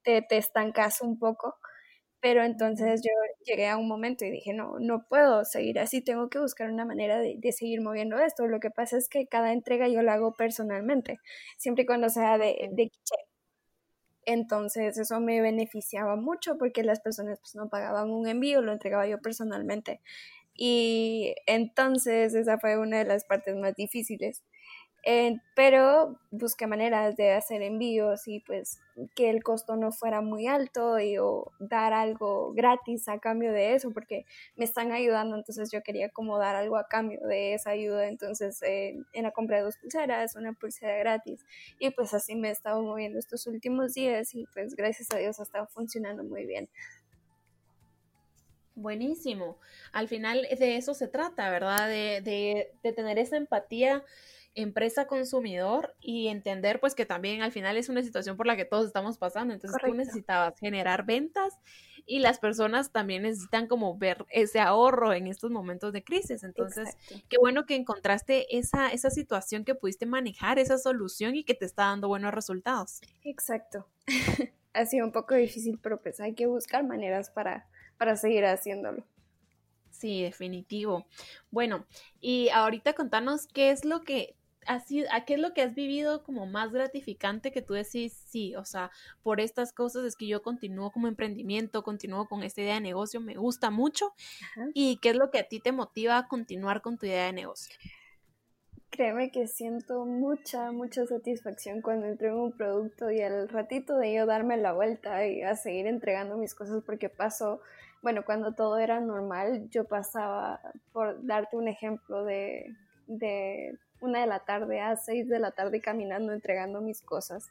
te, 0.02 0.20
te 0.20 0.36
estancas 0.36 1.00
un 1.00 1.18
poco 1.18 1.56
pero 2.20 2.44
entonces 2.44 3.02
yo 3.02 3.10
llegué 3.44 3.68
a 3.68 3.76
un 3.78 3.88
momento 3.88 4.24
y 4.24 4.30
dije, 4.30 4.52
no, 4.52 4.78
no 4.78 5.06
puedo 5.08 5.44
seguir 5.44 5.78
así, 5.78 6.02
tengo 6.02 6.28
que 6.28 6.38
buscar 6.38 6.70
una 6.70 6.84
manera 6.84 7.18
de, 7.18 7.38
seguir 7.52 7.80
moviendo 7.80 8.18
esto. 8.18 8.46
Lo 8.46 8.60
que 8.60 8.70
pasa 8.70 8.98
es 8.98 9.08
que 9.08 9.26
cada 9.26 9.52
entrega 9.52 9.88
yo 9.88 10.02
la 10.02 10.14
hago 10.14 10.34
personalmente, 10.36 11.18
siempre 11.58 11.84
y 11.84 11.86
cuando 11.86 12.08
sea 12.10 12.38
de, 12.38 12.68
de 12.72 12.90
Entonces 14.26 14.98
eso 14.98 15.20
me 15.20 15.40
beneficiaba 15.40 16.16
mucho 16.16 16.56
porque 16.58 16.84
las 16.84 17.00
personas 17.00 17.40
pues, 17.40 17.54
no 17.54 17.68
pagaban 17.68 18.10
un 18.10 18.28
envío, 18.28 18.60
lo 18.62 18.72
entregaba 18.72 19.06
yo 19.06 19.18
personalmente. 19.20 20.00
Y 20.54 21.34
entonces 21.46 22.34
esa 22.34 22.58
fue 22.58 22.78
una 22.78 22.98
de 22.98 23.04
las 23.06 23.24
partes 23.24 23.56
más 23.56 23.74
difíciles. 23.74 24.44
Pero 25.54 26.18
busqué 26.30 26.66
maneras 26.66 27.16
de 27.16 27.32
hacer 27.32 27.62
envíos 27.62 28.28
y 28.28 28.40
pues 28.40 28.80
que 29.14 29.30
el 29.30 29.42
costo 29.42 29.76
no 29.76 29.92
fuera 29.92 30.20
muy 30.20 30.46
alto 30.46 30.98
y 30.98 31.16
o 31.18 31.52
dar 31.58 31.92
algo 31.92 32.52
gratis 32.52 33.08
a 33.08 33.18
cambio 33.18 33.52
de 33.52 33.74
eso 33.74 33.90
porque 33.92 34.26
me 34.56 34.64
están 34.64 34.92
ayudando 34.92 35.36
entonces 35.36 35.70
yo 35.72 35.82
quería 35.82 36.10
como 36.10 36.38
dar 36.38 36.56
algo 36.56 36.76
a 36.76 36.86
cambio 36.86 37.20
de 37.26 37.54
esa 37.54 37.70
ayuda 37.70 38.08
entonces 38.08 38.62
eh, 38.62 38.98
en 39.12 39.24
dos 39.24 39.76
pulseras 39.78 40.36
una 40.36 40.52
pulsera 40.52 40.96
gratis 40.98 41.44
y 41.78 41.90
pues 41.90 42.12
así 42.14 42.34
me 42.34 42.48
he 42.48 42.52
estado 42.52 42.82
moviendo 42.82 43.18
estos 43.18 43.46
últimos 43.46 43.94
días 43.94 44.34
y 44.34 44.46
pues 44.52 44.74
gracias 44.74 45.10
a 45.12 45.18
Dios 45.18 45.40
ha 45.40 45.44
estado 45.44 45.66
funcionando 45.66 46.22
muy 46.24 46.44
bien 46.46 46.68
Buenísimo. 48.76 49.58
Al 49.92 50.08
final 50.08 50.46
de 50.58 50.76
eso 50.76 50.94
se 50.94 51.06
trata, 51.06 51.50
¿verdad? 51.50 51.86
De, 51.86 52.22
de, 52.22 52.72
de 52.82 52.92
tener 52.94 53.18
esa 53.18 53.36
empatía 53.36 54.02
empresa 54.54 55.06
consumidor 55.06 55.94
y 56.00 56.28
entender 56.28 56.80
pues 56.80 56.94
que 56.94 57.06
también 57.06 57.42
al 57.42 57.52
final 57.52 57.76
es 57.76 57.88
una 57.88 58.02
situación 58.02 58.36
por 58.36 58.46
la 58.46 58.56
que 58.56 58.64
todos 58.64 58.86
estamos 58.86 59.18
pasando. 59.18 59.54
Entonces 59.54 59.80
tú 59.84 59.94
necesitabas 59.94 60.58
generar 60.58 61.04
ventas 61.04 61.58
y 62.06 62.18
las 62.18 62.38
personas 62.38 62.90
también 62.90 63.22
necesitan 63.22 63.68
como 63.68 63.96
ver 63.96 64.26
ese 64.30 64.60
ahorro 64.60 65.12
en 65.12 65.26
estos 65.26 65.50
momentos 65.50 65.92
de 65.92 66.02
crisis. 66.02 66.42
Entonces, 66.42 66.96
qué 67.28 67.38
bueno 67.38 67.66
que 67.66 67.76
encontraste 67.76 68.56
esa, 68.58 68.88
esa 68.90 69.10
situación 69.10 69.64
que 69.64 69.74
pudiste 69.74 70.06
manejar, 70.06 70.58
esa 70.58 70.78
solución 70.78 71.36
y 71.36 71.44
que 71.44 71.54
te 71.54 71.66
está 71.66 71.84
dando 71.84 72.08
buenos 72.08 72.34
resultados. 72.34 73.00
Exacto. 73.22 73.86
ha 74.72 74.86
sido 74.86 75.06
un 75.06 75.12
poco 75.12 75.34
difícil, 75.34 75.78
pero 75.82 76.00
pues 76.00 76.20
hay 76.20 76.34
que 76.34 76.46
buscar 76.46 76.84
maneras 76.84 77.30
para, 77.30 77.68
para 77.96 78.16
seguir 78.16 78.44
haciéndolo. 78.44 79.04
Sí, 79.90 80.22
definitivo. 80.22 81.06
Bueno, 81.50 81.86
y 82.20 82.48
ahorita 82.48 82.94
contanos 82.94 83.46
qué 83.46 83.70
es 83.70 83.84
lo 83.84 84.00
que 84.00 84.34
así, 84.70 85.04
¿a 85.10 85.24
qué 85.24 85.34
es 85.34 85.40
lo 85.40 85.52
que 85.52 85.62
has 85.62 85.74
vivido 85.74 86.22
como 86.22 86.46
más 86.46 86.72
gratificante 86.72 87.50
que 87.50 87.60
tú 87.60 87.74
decís, 87.74 88.12
sí, 88.28 88.54
o 88.54 88.64
sea, 88.64 88.90
por 89.22 89.40
estas 89.40 89.72
cosas 89.72 90.04
es 90.04 90.16
que 90.16 90.28
yo 90.28 90.42
continúo 90.42 90.92
como 90.92 91.08
emprendimiento, 91.08 91.82
continúo 91.82 92.28
con 92.28 92.44
esta 92.44 92.60
idea 92.60 92.74
de 92.74 92.80
negocio, 92.80 93.20
me 93.20 93.34
gusta 93.34 93.70
mucho. 93.70 94.12
¿Y 94.72 94.98
qué 94.98 95.10
es 95.10 95.16
lo 95.16 95.30
que 95.30 95.40
a 95.40 95.48
ti 95.48 95.60
te 95.60 95.72
motiva 95.72 96.18
a 96.18 96.28
continuar 96.28 96.82
con 96.82 96.98
tu 96.98 97.06
idea 97.06 97.26
de 97.26 97.32
negocio? 97.32 97.74
Créeme 98.90 99.30
que 99.30 99.48
siento 99.48 100.04
mucha, 100.04 100.70
mucha 100.72 101.04
satisfacción 101.06 101.80
cuando 101.80 102.06
entrego 102.06 102.42
un 102.42 102.52
producto 102.52 103.10
y 103.10 103.20
al 103.22 103.48
ratito 103.48 103.96
de 103.96 104.14
yo 104.14 104.26
darme 104.26 104.56
la 104.56 104.72
vuelta 104.72 105.26
y 105.26 105.42
a 105.42 105.56
seguir 105.56 105.86
entregando 105.86 106.36
mis 106.36 106.54
cosas 106.54 106.82
porque 106.84 107.08
paso, 107.08 107.60
bueno, 108.02 108.24
cuando 108.24 108.52
todo 108.52 108.78
era 108.78 109.00
normal, 109.00 109.68
yo 109.70 109.84
pasaba, 109.84 110.60
por 110.92 111.24
darte 111.24 111.56
un 111.56 111.68
ejemplo 111.68 112.24
de, 112.24 112.74
de 113.06 113.78
una 114.00 114.20
de 114.20 114.26
la 114.26 114.40
tarde 114.40 114.80
a 114.80 114.96
seis 114.96 115.28
de 115.28 115.38
la 115.38 115.52
tarde 115.52 115.80
caminando, 115.80 116.32
entregando 116.32 116.80
mis 116.80 117.02
cosas. 117.02 117.48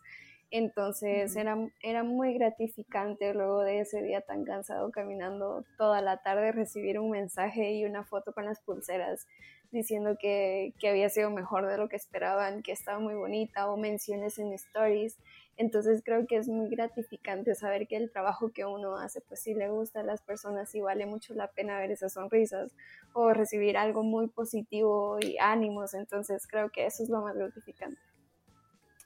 Entonces 0.51 1.35
era, 1.35 1.57
era 1.83 2.03
muy 2.03 2.33
gratificante 2.33 3.33
luego 3.33 3.61
de 3.61 3.81
ese 3.81 4.01
día 4.01 4.21
tan 4.21 4.45
cansado 4.45 4.89
caminando 4.91 5.63
toda 5.77 6.01
la 6.01 6.17
tarde 6.17 6.51
recibir 6.51 6.99
un 6.99 7.11
mensaje 7.11 7.73
y 7.73 7.85
una 7.85 8.03
foto 8.03 8.33
con 8.33 8.45
las 8.45 8.59
pulseras 8.59 9.27
diciendo 9.71 10.17
que, 10.19 10.73
que 10.79 10.89
había 10.89 11.09
sido 11.09 11.29
mejor 11.29 11.67
de 11.67 11.77
lo 11.77 11.89
que 11.89 11.95
esperaban, 11.95 12.63
que 12.63 12.71
estaba 12.71 12.99
muy 12.99 13.13
bonita 13.13 13.69
o 13.69 13.77
menciones 13.77 14.39
en 14.39 14.51
stories. 14.53 15.17
Entonces 15.57 16.01
creo 16.03 16.25
que 16.25 16.37
es 16.37 16.47
muy 16.47 16.69
gratificante 16.69 17.53
saber 17.53 17.87
que 17.87 17.97
el 17.97 18.09
trabajo 18.09 18.51
que 18.51 18.65
uno 18.65 18.97
hace, 18.97 19.21
pues 19.21 19.41
si 19.41 19.53
le 19.53 19.69
gusta 19.69 19.99
a 19.99 20.03
las 20.03 20.21
personas 20.21 20.73
y 20.73 20.81
vale 20.81 21.05
mucho 21.05 21.33
la 21.33 21.51
pena 21.51 21.77
ver 21.79 21.91
esas 21.91 22.13
sonrisas 22.13 22.71
o 23.13 23.33
recibir 23.33 23.77
algo 23.77 24.01
muy 24.01 24.27
positivo 24.27 25.19
y 25.21 25.37
ánimos. 25.37 25.93
Entonces 25.93 26.47
creo 26.47 26.71
que 26.71 26.85
eso 26.87 27.03
es 27.03 27.09
lo 27.09 27.21
más 27.21 27.35
gratificante. 27.35 28.08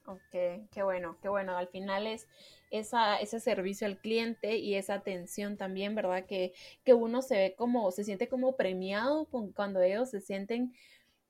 Ok, 0.06 0.68
qué 0.72 0.84
bueno, 0.84 1.18
qué 1.22 1.30
bueno. 1.30 1.58
Al 1.58 1.68
final 1.70 2.08
es 2.08 2.28
esa, 2.72 3.18
ese 3.18 3.40
servicio 3.40 3.88
al 3.88 3.98
cliente 3.98 4.58
y 4.58 4.76
esa 4.76 4.96
atención 4.96 5.56
también, 5.56 5.96
¿verdad? 5.96 6.26
Que, 6.26 6.54
que 6.84 6.94
uno 6.94 7.22
se 7.22 7.38
ve 7.38 7.56
como, 7.56 7.90
se 7.92 8.04
siente 8.04 8.28
como 8.28 8.58
premiado 8.58 9.26
con, 9.26 9.54
cuando 9.54 9.82
ellos 9.82 10.10
se 10.10 10.20
sienten 10.20 10.74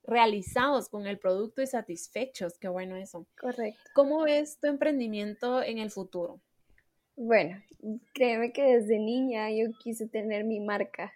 realizados 0.02 0.88
con 0.88 1.06
el 1.06 1.18
producto 1.18 1.62
y 1.62 1.66
satisfechos. 1.66 2.58
Qué 2.58 2.68
bueno 2.68 2.96
eso. 2.96 3.26
Correcto. 3.40 3.80
¿Cómo 3.94 4.22
ves 4.22 4.58
tu 4.58 4.66
emprendimiento 4.66 5.62
en 5.62 5.78
el 5.78 5.90
futuro? 5.90 6.40
Bueno, 7.16 7.62
créeme 8.12 8.52
que 8.52 8.62
desde 8.62 8.98
niña 8.98 9.50
yo 9.50 9.66
quise 9.82 10.08
tener 10.08 10.44
mi 10.44 10.58
marca. 10.58 11.12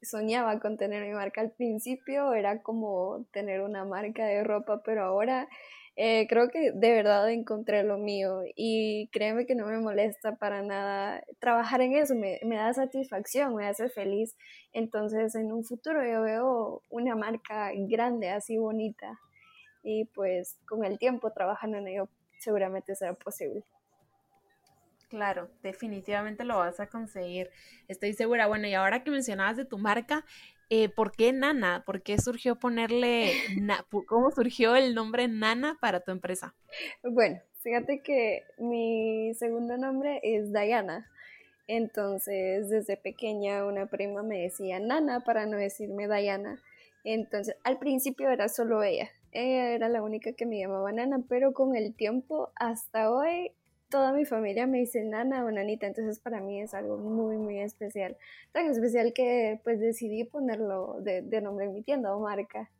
Soñaba 0.00 0.60
con 0.60 0.76
tener 0.76 1.04
mi 1.04 1.12
marca. 1.12 1.40
Al 1.40 1.50
principio 1.50 2.34
era 2.34 2.62
como 2.62 3.26
tener 3.32 3.62
una 3.62 3.84
marca 3.84 4.26
de 4.26 4.44
ropa, 4.44 4.80
pero 4.84 5.02
ahora 5.02 5.48
eh, 6.00 6.28
creo 6.28 6.48
que 6.48 6.70
de 6.70 6.92
verdad 6.92 7.28
encontré 7.28 7.82
lo 7.82 7.98
mío 7.98 8.42
y 8.54 9.08
créeme 9.08 9.46
que 9.46 9.56
no 9.56 9.66
me 9.66 9.80
molesta 9.80 10.36
para 10.36 10.62
nada 10.62 11.24
trabajar 11.40 11.80
en 11.80 11.94
eso, 11.94 12.14
me, 12.14 12.38
me, 12.44 12.54
da 12.54 12.72
satisfacción, 12.72 13.56
me 13.56 13.66
hace 13.66 13.88
feliz. 13.88 14.36
Entonces 14.72 15.34
en 15.34 15.50
un 15.50 15.64
futuro 15.64 16.00
yo 16.04 16.22
veo 16.22 16.82
una 16.88 17.16
marca 17.16 17.72
grande, 17.74 18.30
así 18.30 18.56
bonita 18.58 19.18
y 19.82 20.04
pues 20.04 20.56
con 20.68 20.84
el 20.84 21.00
tiempo 21.00 21.32
trabajando 21.32 21.78
en 21.78 21.88
ello 21.88 22.08
seguramente 22.38 22.94
será 22.94 23.14
posible. 23.14 23.64
Claro, 25.08 25.50
definitivamente 25.64 26.44
lo 26.44 26.58
vas 26.58 26.78
a 26.78 26.86
conseguir, 26.86 27.50
estoy 27.88 28.12
segura. 28.12 28.46
Bueno, 28.46 28.68
y 28.68 28.74
ahora 28.74 29.02
que 29.02 29.10
mencionabas 29.10 29.56
de 29.56 29.64
tu 29.64 29.78
marca, 29.78 30.24
eh, 30.70 30.88
¿por 30.88 31.12
qué 31.12 31.32
Nana? 31.32 31.82
¿Por 31.86 32.02
qué 32.02 32.18
surgió 32.18 32.56
ponerle, 32.56 33.32
cómo 34.06 34.30
surgió 34.30 34.76
el 34.76 34.94
nombre 34.94 35.28
Nana 35.28 35.78
para 35.80 36.00
tu 36.00 36.10
empresa? 36.10 36.54
Bueno, 37.02 37.40
fíjate 37.62 38.00
que 38.00 38.44
mi 38.58 39.32
segundo 39.34 39.76
nombre 39.76 40.20
es 40.22 40.52
Diana. 40.52 41.10
Entonces, 41.66 42.70
desde 42.70 42.96
pequeña 42.96 43.64
una 43.66 43.86
prima 43.86 44.22
me 44.22 44.38
decía 44.38 44.80
Nana 44.80 45.20
para 45.20 45.46
no 45.46 45.56
decirme 45.56 46.08
Diana. 46.08 46.62
Entonces, 47.04 47.56
al 47.64 47.78
principio 47.78 48.30
era 48.30 48.48
solo 48.48 48.82
ella. 48.82 49.10
Ella 49.32 49.72
era 49.72 49.88
la 49.88 50.02
única 50.02 50.32
que 50.32 50.46
me 50.46 50.58
llamaba 50.58 50.90
Nana, 50.92 51.22
pero 51.28 51.52
con 51.52 51.76
el 51.76 51.94
tiempo, 51.94 52.50
hasta 52.56 53.12
hoy, 53.12 53.52
toda 53.88 54.12
mi 54.12 54.24
familia 54.24 54.66
me 54.66 54.78
dice 54.78 55.02
nana 55.04 55.44
o 55.44 55.50
nanita, 55.50 55.86
entonces 55.86 56.20
para 56.20 56.40
mí 56.40 56.60
es 56.60 56.74
algo 56.74 56.98
muy, 56.98 57.36
muy 57.36 57.58
especial. 57.60 58.16
Tan 58.52 58.66
especial 58.66 59.12
que 59.12 59.60
pues 59.64 59.80
decidí 59.80 60.24
ponerlo 60.24 60.98
de, 61.00 61.22
nombre 61.40 61.66
en 61.66 61.74
mi 61.74 61.82
tienda 61.82 62.14
o 62.14 62.20
marca. 62.20 62.70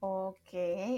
Ok, 0.00 0.54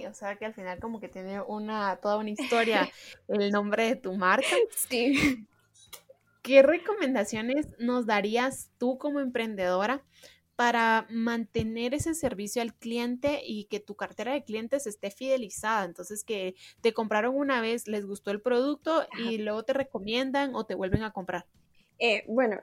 o 0.08 0.14
sea 0.14 0.36
que 0.36 0.44
al 0.44 0.54
final 0.54 0.78
como 0.78 1.00
que 1.00 1.08
tiene 1.08 1.40
una, 1.40 1.96
toda 1.96 2.18
una 2.18 2.30
historia 2.30 2.88
el 3.28 3.50
nombre 3.50 3.84
de 3.84 3.96
tu 3.96 4.14
marca. 4.14 4.54
Sí. 4.76 5.46
¿Qué 6.42 6.62
recomendaciones 6.62 7.68
nos 7.78 8.06
darías 8.06 8.70
tú 8.78 8.98
como 8.98 9.20
emprendedora 9.20 10.02
para 10.60 11.06
mantener 11.08 11.94
ese 11.94 12.12
servicio 12.12 12.60
al 12.60 12.74
cliente 12.74 13.40
y 13.42 13.64
que 13.64 13.80
tu 13.80 13.94
cartera 13.94 14.34
de 14.34 14.44
clientes 14.44 14.86
esté 14.86 15.10
fidelizada. 15.10 15.86
Entonces, 15.86 16.22
que 16.22 16.54
te 16.82 16.92
compraron 16.92 17.34
una 17.34 17.62
vez, 17.62 17.88
les 17.88 18.04
gustó 18.04 18.30
el 18.30 18.42
producto 18.42 19.06
y 19.24 19.38
luego 19.38 19.62
te 19.62 19.72
recomiendan 19.72 20.54
o 20.54 20.66
te 20.66 20.74
vuelven 20.74 21.02
a 21.02 21.12
comprar. 21.12 21.46
Eh, 21.98 22.24
bueno, 22.28 22.60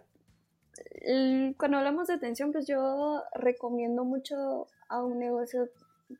cuando 1.57 1.79
hablamos 1.79 2.05
de 2.05 2.13
atención, 2.13 2.51
pues 2.51 2.67
yo 2.67 3.23
recomiendo 3.33 4.05
mucho 4.05 4.67
a 4.89 5.03
un 5.03 5.17
negocio, 5.17 5.67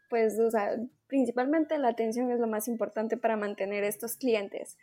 pues, 0.10 0.40
o 0.40 0.50
sea, 0.50 0.78
principalmente 1.06 1.78
la 1.78 1.90
atención 1.90 2.32
es 2.32 2.40
lo 2.40 2.48
más 2.48 2.68
importante 2.68 3.18
para 3.18 3.38
mantener 3.38 3.84
estos 3.84 4.16
clientes. 4.16 4.80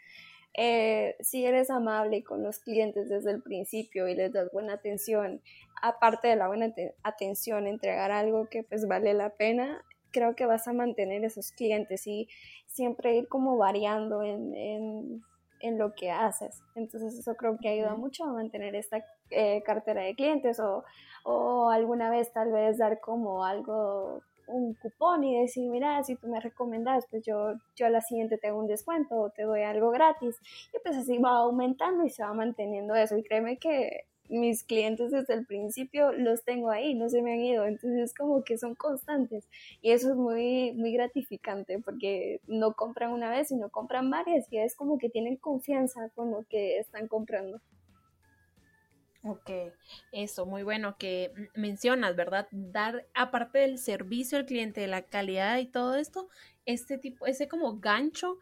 Eh, 0.56 1.16
si 1.18 1.44
eres 1.44 1.68
amable 1.68 2.22
con 2.22 2.44
los 2.44 2.60
clientes 2.60 3.08
desde 3.08 3.32
el 3.32 3.42
principio 3.42 4.06
y 4.06 4.14
les 4.14 4.32
das 4.32 4.50
buena 4.52 4.74
atención, 4.74 5.42
aparte 5.82 6.28
de 6.28 6.36
la 6.36 6.46
buena 6.46 6.72
atención, 7.02 7.66
entregar 7.66 8.12
algo 8.12 8.48
que 8.48 8.62
pues 8.62 8.86
vale 8.86 9.14
la 9.14 9.30
pena, 9.30 9.84
creo 10.12 10.36
que 10.36 10.46
vas 10.46 10.68
a 10.68 10.72
mantener 10.72 11.24
esos 11.24 11.50
clientes 11.50 12.06
y 12.06 12.28
siempre 12.66 13.16
ir 13.16 13.26
como 13.28 13.56
variando 13.56 14.22
en, 14.22 14.54
en, 15.60 15.78
lo 15.78 15.94
que 15.94 16.10
haces. 16.10 16.62
Entonces 16.76 17.18
eso 17.18 17.34
creo 17.34 17.58
que 17.60 17.68
ayuda 17.68 17.96
mucho 17.96 18.24
a 18.24 18.32
mantener 18.32 18.76
esta 18.76 19.04
eh, 19.30 19.62
cartera 19.64 20.02
de 20.02 20.14
clientes 20.14 20.60
o, 20.60 20.84
o 21.24 21.70
alguna 21.70 22.10
vez 22.10 22.32
tal 22.32 22.52
vez 22.52 22.78
dar 22.78 23.00
como 23.00 23.44
algo 23.44 24.22
un 24.48 24.74
cupón 24.74 25.24
y 25.24 25.40
decir, 25.40 25.68
mira, 25.70 26.02
si 26.04 26.16
tú 26.16 26.28
me 26.28 26.40
recomendas, 26.40 27.06
pues 27.10 27.24
yo, 27.24 27.54
yo 27.76 27.86
a 27.86 27.90
la 27.90 28.00
siguiente 28.00 28.38
te 28.38 28.52
un 28.52 28.66
descuento 28.66 29.16
o 29.16 29.30
te 29.30 29.42
doy 29.42 29.62
algo 29.62 29.90
gratis. 29.90 30.36
Y 30.72 30.78
pues 30.82 30.96
así 30.96 31.18
va 31.18 31.38
aumentando 31.38 32.04
y 32.04 32.10
se 32.10 32.22
va 32.22 32.32
manteniendo 32.34 32.94
eso. 32.94 33.16
Y 33.16 33.22
créeme 33.22 33.58
que 33.58 34.04
mis 34.28 34.64
clientes 34.64 35.10
desde 35.10 35.34
el 35.34 35.46
principio 35.46 36.12
los 36.12 36.44
tengo 36.44 36.70
ahí, 36.70 36.94
no 36.94 37.08
se 37.08 37.22
me 37.22 37.34
han 37.34 37.40
ido. 37.40 37.66
Entonces 37.66 38.10
es 38.10 38.14
como 38.14 38.42
que 38.44 38.58
son 38.58 38.74
constantes. 38.74 39.46
Y 39.82 39.90
eso 39.92 40.10
es 40.10 40.16
muy, 40.16 40.72
muy 40.72 40.92
gratificante 40.92 41.78
porque 41.78 42.40
no 42.46 42.74
compran 42.74 43.12
una 43.12 43.30
vez, 43.30 43.48
sino 43.48 43.70
compran 43.70 44.10
varias 44.10 44.46
y 44.50 44.58
es 44.58 44.74
como 44.74 44.98
que 44.98 45.10
tienen 45.10 45.36
confianza 45.36 46.08
con 46.14 46.30
lo 46.30 46.44
que 46.48 46.78
están 46.78 47.08
comprando. 47.08 47.60
Ok, 49.26 49.50
eso, 50.12 50.44
muy 50.44 50.62
bueno 50.64 50.98
que 50.98 51.32
mencionas, 51.54 52.14
¿verdad? 52.14 52.46
Dar, 52.50 53.06
aparte 53.14 53.60
del 53.60 53.78
servicio 53.78 54.36
al 54.36 54.44
cliente, 54.44 54.82
de 54.82 54.86
la 54.86 55.02
calidad 55.02 55.56
y 55.58 55.66
todo 55.66 55.94
esto, 55.96 56.28
este 56.66 56.98
tipo, 56.98 57.26
ese 57.26 57.48
como 57.48 57.78
gancho 57.78 58.38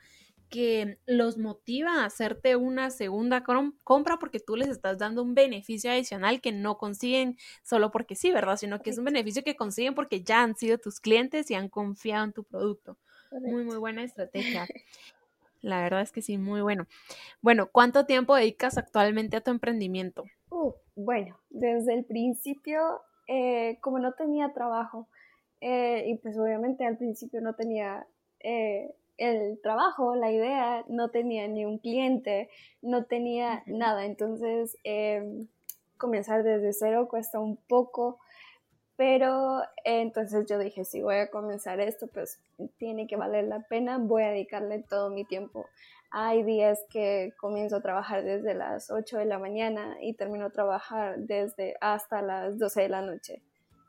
que 0.52 0.98
los 1.06 1.38
motiva 1.38 2.02
a 2.02 2.04
hacerte 2.04 2.56
una 2.56 2.90
segunda 2.90 3.44
compra 3.84 4.18
porque 4.18 4.40
tú 4.40 4.56
les 4.56 4.68
estás 4.68 4.98
dando 4.98 5.22
un 5.22 5.34
beneficio 5.34 5.90
adicional 5.90 6.40
que 6.40 6.52
no 6.52 6.76
consiguen 6.76 7.38
solo 7.62 7.90
porque 7.90 8.16
sí, 8.16 8.32
¿verdad? 8.32 8.56
Sino 8.56 8.82
que 8.82 8.90
es 8.90 8.98
un 8.98 9.04
beneficio 9.04 9.44
que 9.44 9.56
consiguen 9.56 9.94
porque 9.94 10.22
ya 10.22 10.42
han 10.42 10.56
sido 10.56 10.78
tus 10.78 11.00
clientes 11.00 11.50
y 11.50 11.54
han 11.54 11.68
confiado 11.68 12.24
en 12.24 12.32
tu 12.32 12.44
producto. 12.44 12.98
Muy, 13.30 13.64
muy 13.64 13.76
buena 13.76 14.02
estrategia. 14.02 14.66
La 15.62 15.80
verdad 15.80 16.02
es 16.02 16.12
que 16.12 16.22
sí, 16.22 16.38
muy 16.38 16.60
bueno. 16.60 16.86
Bueno, 17.40 17.68
¿cuánto 17.70 18.04
tiempo 18.04 18.34
dedicas 18.34 18.76
actualmente 18.76 19.36
a 19.36 19.40
tu 19.40 19.50
emprendimiento? 19.50 20.24
Uh, 20.50 20.72
bueno, 20.96 21.38
desde 21.50 21.94
el 21.94 22.04
principio, 22.04 23.00
eh, 23.28 23.78
como 23.80 23.98
no 23.98 24.12
tenía 24.12 24.52
trabajo, 24.52 25.08
eh, 25.60 26.04
y 26.08 26.16
pues 26.16 26.36
obviamente 26.36 26.84
al 26.84 26.98
principio 26.98 27.40
no 27.40 27.54
tenía 27.54 28.04
eh, 28.40 28.92
el 29.16 29.60
trabajo, 29.62 30.16
la 30.16 30.32
idea, 30.32 30.84
no 30.88 31.10
tenía 31.10 31.46
ni 31.46 31.64
un 31.64 31.78
cliente, 31.78 32.50
no 32.82 33.04
tenía 33.04 33.62
nada, 33.66 34.04
entonces 34.04 34.76
em, 34.82 35.46
comenzar 35.96 36.42
desde 36.42 36.72
cero 36.72 37.06
cuesta 37.08 37.38
un 37.38 37.56
poco, 37.56 38.18
Pero 39.04 39.62
entonces 39.82 40.46
yo 40.48 40.60
dije, 40.60 40.84
si 40.84 41.02
voy 41.02 41.16
a 41.16 41.28
comenzar 41.28 41.80
esto, 41.80 42.06
pues 42.06 42.40
tiene 42.78 43.08
que 43.08 43.16
valer 43.16 43.46
la 43.46 43.58
pena, 43.58 43.98
voy 43.98 44.22
a 44.22 44.28
dedicarle 44.28 44.78
todo 44.88 45.10
mi 45.10 45.24
tiempo. 45.24 45.66
Hay 46.12 46.44
días 46.44 46.78
que 46.88 47.34
comienzo 47.36 47.74
a 47.74 47.80
trabajar 47.80 48.22
desde 48.22 48.54
las 48.54 48.92
8 48.92 49.18
de 49.18 49.24
la 49.24 49.40
mañana 49.40 49.96
y 50.00 50.14
termino 50.14 50.46
a 50.46 50.50
trabajar 50.50 51.18
desde 51.18 51.74
hasta 51.80 52.22
las 52.22 52.60
12 52.60 52.82
de 52.82 52.88
la 52.90 53.02
noche, 53.02 53.42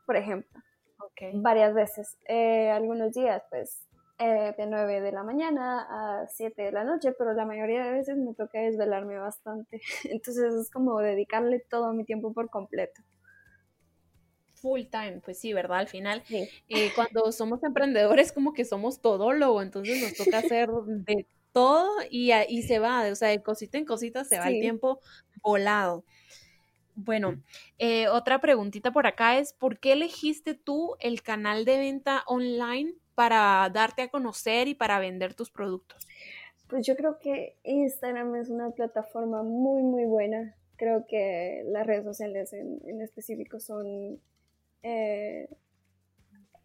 por 0.04 0.16
ejemplo. 0.16 0.60
Okay. 0.98 1.30
Varias 1.32 1.74
veces. 1.74 2.18
Eh, 2.24 2.72
algunos 2.72 3.12
días, 3.12 3.40
pues, 3.50 3.86
eh, 4.18 4.52
de 4.58 4.66
9 4.66 5.00
de 5.00 5.12
la 5.12 5.22
mañana 5.22 6.22
a 6.22 6.26
7 6.26 6.60
de 6.60 6.72
la 6.72 6.82
noche, 6.82 7.12
pero 7.12 7.34
la 7.34 7.46
mayoría 7.46 7.84
de 7.84 7.92
veces 7.92 8.16
me 8.16 8.34
toca 8.34 8.58
desvelarme 8.58 9.16
bastante. 9.16 9.80
Entonces 10.10 10.54
es 10.54 10.72
como 10.72 10.98
dedicarle 10.98 11.60
todo 11.60 11.92
mi 11.92 12.04
tiempo 12.04 12.32
por 12.32 12.50
completo 12.50 13.00
full 14.64 14.86
time, 14.90 15.20
pues 15.22 15.38
sí, 15.38 15.52
¿verdad? 15.52 15.80
Al 15.80 15.88
final, 15.88 16.22
eh, 16.30 16.90
cuando 16.94 17.30
somos 17.32 17.62
emprendedores, 17.62 18.32
como 18.32 18.54
que 18.54 18.64
somos 18.64 19.02
todólogo, 19.02 19.60
entonces 19.60 20.00
nos 20.00 20.14
toca 20.14 20.38
hacer 20.54 20.70
de 20.70 21.26
todo 21.52 21.90
y, 22.10 22.32
y 22.32 22.62
se 22.62 22.78
va, 22.78 23.06
o 23.12 23.14
sea, 23.14 23.28
de 23.28 23.42
cosita 23.42 23.76
en 23.76 23.84
cosita 23.84 24.24
se 24.24 24.38
va 24.38 24.48
el 24.48 24.60
tiempo 24.60 25.00
volado. 25.42 26.02
Bueno, 26.94 27.42
eh, 27.78 28.08
otra 28.08 28.40
preguntita 28.40 28.90
por 28.90 29.06
acá 29.06 29.38
es, 29.38 29.52
¿por 29.52 29.78
qué 29.78 29.92
elegiste 29.92 30.54
tú 30.54 30.96
el 30.98 31.20
canal 31.20 31.66
de 31.66 31.76
venta 31.76 32.22
online 32.26 32.94
para 33.14 33.68
darte 33.70 34.00
a 34.00 34.08
conocer 34.08 34.66
y 34.66 34.74
para 34.74 34.98
vender 34.98 35.34
tus 35.34 35.50
productos? 35.50 36.08
Pues 36.68 36.86
yo 36.86 36.96
creo 36.96 37.18
que 37.18 37.58
Instagram 37.64 38.34
es 38.36 38.48
una 38.48 38.70
plataforma 38.70 39.42
muy, 39.42 39.82
muy 39.82 40.06
buena. 40.06 40.56
Creo 40.76 41.06
que 41.06 41.64
las 41.66 41.86
redes 41.86 42.04
sociales 42.04 42.54
en, 42.54 42.80
en 42.86 43.02
específico 43.02 43.60
son 43.60 44.20
eh, 44.84 45.48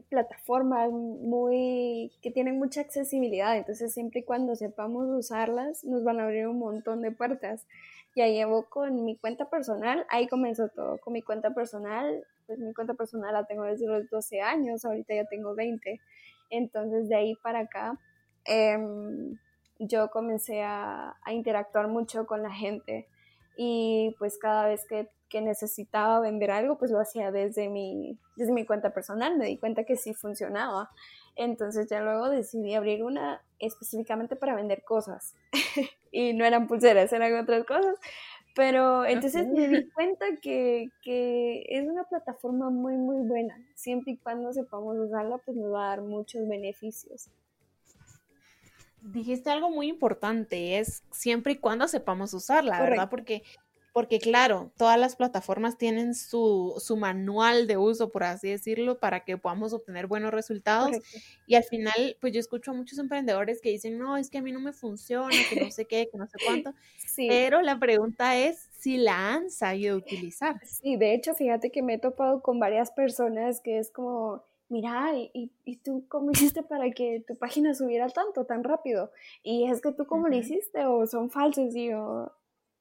plataformas 0.10 0.92
muy 0.92 2.12
que 2.22 2.32
tienen 2.32 2.58
mucha 2.58 2.82
accesibilidad, 2.82 3.56
entonces 3.56 3.94
siempre 3.94 4.22
y 4.22 4.24
cuando 4.24 4.56
sepamos 4.56 5.08
usarlas 5.08 5.86
nos 5.86 6.04
van 6.04 6.20
a 6.20 6.24
abrir 6.24 6.48
un 6.48 6.60
montón 6.60 7.02
de 7.02 7.12
puertas. 7.12 7.66
Ya 8.16 8.28
llevo 8.28 8.66
con 8.70 9.06
mi 9.06 9.16
cuenta 9.16 9.50
personal, 9.50 10.06
ahí 10.10 10.28
comenzó 10.28 10.68
todo, 10.68 10.98
con 10.98 11.14
mi 11.14 11.22
cuenta 11.22 11.54
personal, 11.54 12.26
pues 12.46 12.60
mi 12.60 12.74
cuenta 12.74 12.96
personal 12.96 13.34
la 13.34 13.46
tengo 13.46 13.64
desde 13.64 13.88
los 13.88 14.10
12 14.10 14.42
años, 14.42 14.84
ahorita 14.84 15.14
ya 15.16 15.26
tengo 15.26 15.56
20, 15.56 16.02
entonces 16.50 17.08
de 17.08 17.16
ahí 17.16 17.36
para 17.36 17.60
acá 17.60 17.98
em, 18.46 19.38
yo 19.78 20.10
comencé 20.10 20.62
a, 20.64 21.16
a 21.24 21.34
interactuar 21.34 21.88
mucho 21.88 22.26
con 22.26 22.42
la 22.44 22.52
gente. 22.52 23.08
Y 23.56 24.16
pues 24.20 24.38
cada 24.40 24.68
vez 24.68 24.86
que 24.88 25.10
que 25.30 25.42
necesitaba 25.42 26.20
vender 26.20 26.52
algo, 26.52 26.78
pues 26.78 26.92
lo 26.92 27.00
hacía 27.00 27.32
desde 27.32 27.70
mi, 27.70 28.18
desde 28.36 28.52
mi 28.52 28.66
cuenta 28.66 28.92
personal, 28.92 29.38
me 29.38 29.46
di 29.46 29.58
cuenta 29.58 29.84
que 29.84 29.96
sí 29.96 30.14
funcionaba. 30.14 30.90
Entonces 31.36 31.88
ya 31.90 32.02
luego 32.02 32.30
decidí 32.30 32.74
abrir 32.74 33.04
una 33.04 33.42
específicamente 33.60 34.36
para 34.36 34.56
vender 34.56 34.84
cosas. 34.84 35.36
y 36.12 36.34
no 36.34 36.46
eran 36.46 36.68
pulseras, 36.68 37.14
eran 37.14 37.36
otras 37.36 37.66
cosas. 37.66 37.96
Pero 38.56 39.06
entonces 39.06 39.48
me 39.48 39.68
di 39.68 39.90
cuenta 39.94 40.26
que, 40.42 40.90
que, 41.04 41.66
es 41.70 41.88
una 41.88 42.04
plataforma 42.04 42.70
muy, 42.70 42.98
muy 42.98 43.26
buena. 43.26 43.56
Siempre 43.76 44.14
y 44.14 44.18
cuando 44.18 44.52
sepamos 44.52 44.98
usarla, 44.98 45.38
pues 45.38 45.56
nos 45.56 45.72
va 45.72 45.86
a 45.86 45.90
dar 45.90 46.02
muchos 46.02 46.48
beneficios. 46.48 47.30
Dijiste 49.02 49.50
algo 49.50 49.70
muy 49.70 49.88
importante, 49.88 50.78
es 50.78 51.04
siempre 51.10 51.54
y 51.54 51.58
cuando 51.58 51.88
sepamos 51.88 52.34
usarla, 52.34 52.82
¿verdad? 52.82 53.10
Porque 53.10 53.44
porque 53.94 54.20
claro, 54.20 54.72
todas 54.78 55.00
las 55.00 55.16
plataformas 55.16 55.78
tienen 55.78 56.16
su, 56.16 56.76
su, 56.80 56.98
manual 56.98 57.68
de 57.68 57.78
uso, 57.78 58.12
por 58.12 58.24
así 58.24 58.50
decirlo, 58.50 59.00
para 59.00 59.24
que 59.24 59.38
podamos 59.38 59.74
obtener 59.74 60.08
buenos 60.08 60.32
resultados. 60.32 60.98
Y 61.48 61.56
al 61.56 61.64
final, 61.64 62.18
pues 62.22 62.34
yo 62.34 62.40
escucho 62.40 62.72
a 62.72 62.74
muchos 62.74 63.00
emprendedores 63.00 63.62
que 63.62 63.70
dicen, 63.70 63.98
no, 63.98 64.18
es 64.18 64.30
que 64.30 64.38
a 64.38 64.42
mí 64.42 64.52
no 64.52 64.60
me 64.60 64.74
funciona, 64.74 65.36
que 65.50 65.62
no 65.62 65.72
sé 65.72 65.86
qué, 65.86 66.10
que 66.12 66.18
no 66.18 66.28
sé 66.28 66.38
cuánto. 66.46 66.74
Pero 67.28 67.62
la 67.62 67.80
pregunta 67.80 68.38
es 68.38 68.70
si 68.78 68.98
la 68.98 69.34
han 69.34 69.50
sabido 69.50 69.98
utilizar. 69.98 70.60
Sí, 70.66 70.96
de 70.96 71.14
hecho, 71.14 71.34
fíjate 71.34 71.72
que 71.72 71.82
me 71.82 71.96
he 71.96 72.00
topado 72.00 72.42
con 72.42 72.60
varias 72.60 72.92
personas 72.92 73.60
que 73.62 73.80
es 73.80 73.92
como, 73.92 74.44
mira, 74.70 75.12
¿y, 75.16 75.52
y 75.66 75.78
tú 75.78 76.06
cómo 76.08 76.32
hiciste 76.32 76.64
para 76.64 76.90
que 76.92 77.24
tu 77.28 77.36
página 77.36 77.74
subiera 77.74 78.08
tanto, 78.10 78.46
tan 78.46 78.64
rápido? 78.64 79.12
Y 79.44 79.70
es 79.70 79.82
que 79.82 79.92
tú 79.92 80.06
cómo 80.06 80.28
lo 80.28 80.36
hiciste 80.36 80.86
o 80.86 81.06
son 81.08 81.30
falsos 81.30 81.76
y 81.76 81.90
yo, 81.90 82.32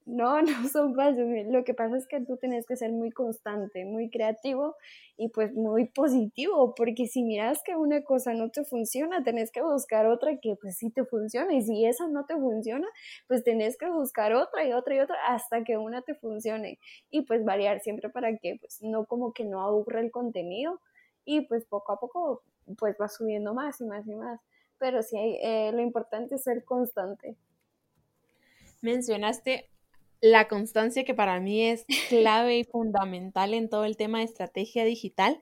no, 0.09 0.41
no 0.43 0.69
son 0.69 0.95
fáciles. 0.95 1.47
Lo 1.49 1.65
que 1.65 1.75
pasa 1.75 1.97
es 1.97 2.07
que 2.07 2.21
tú 2.21 2.37
tienes 2.37 2.67
que 2.67 2.77
ser 2.77 2.91
muy 2.93 3.11
constante, 3.11 3.85
muy 3.85 4.11
creativo 4.11 4.77
y 5.17 5.29
pues 5.29 5.53
muy 5.53 5.87
positivo, 5.87 6.75
porque 6.75 7.07
si 7.07 7.23
miras 7.23 7.63
que 7.65 7.77
una 7.77 8.03
cosa 8.03 8.33
no 8.35 8.51
te 8.51 8.65
funciona, 8.65 9.23
tenés 9.23 9.53
que 9.53 9.63
buscar 9.63 10.07
otra 10.07 10.39
que 10.39 10.57
pues 10.57 10.79
sí 10.79 10.91
te 10.91 11.05
funciona 11.05 11.53
y 11.55 11.63
si 11.63 11.85
esa 11.85 12.09
no 12.09 12.25
te 12.25 12.35
funciona, 12.35 12.87
pues 13.27 13.45
tenés 13.45 13.77
que 13.77 13.89
buscar 13.91 14.33
otra 14.33 14.67
y 14.67 14.73
otra 14.73 14.97
y 14.97 15.01
otra 15.01 15.17
hasta 15.29 15.63
que 15.63 15.77
una 15.77 16.03
te 16.03 16.15
funcione 16.15 16.79
y 17.11 17.23
pues 17.23 17.45
variar 17.45 17.81
siempre 17.81 18.09
para 18.09 18.37
que 18.39 18.57
pues 18.61 18.83
no 18.83 19.05
como 19.05 19.33
que 19.33 19.45
no 19.45 19.61
aburra 19.61 20.01
el 20.01 20.11
contenido 20.11 20.81
y 21.25 21.43
pues 21.43 21.65
poco 21.67 21.93
a 21.93 22.01
poco 22.01 22.43
pues 22.79 22.97
va 23.01 23.09
subiendo 23.09 23.55
más 23.55 23.81
y 23.81 23.85
más 23.85 24.07
y 24.07 24.15
más. 24.15 24.41
Pero 24.79 25.03
sí, 25.03 25.17
eh, 25.43 25.71
lo 25.73 25.81
importante 25.81 26.37
es 26.37 26.45
ser 26.45 26.65
constante. 26.65 27.37
Mencionaste 28.81 29.69
la 30.21 30.49
constancia 30.49 31.05
que 31.05 31.15
para 31.15 31.41
mí 31.41 31.63
es 31.65 31.85
clave 32.09 32.59
y 32.59 32.65
fundamental 32.65 33.55
en 33.55 33.69
todo 33.69 33.85
el 33.85 33.97
tema 33.97 34.19
de 34.19 34.25
estrategia 34.25 34.85
digital. 34.85 35.41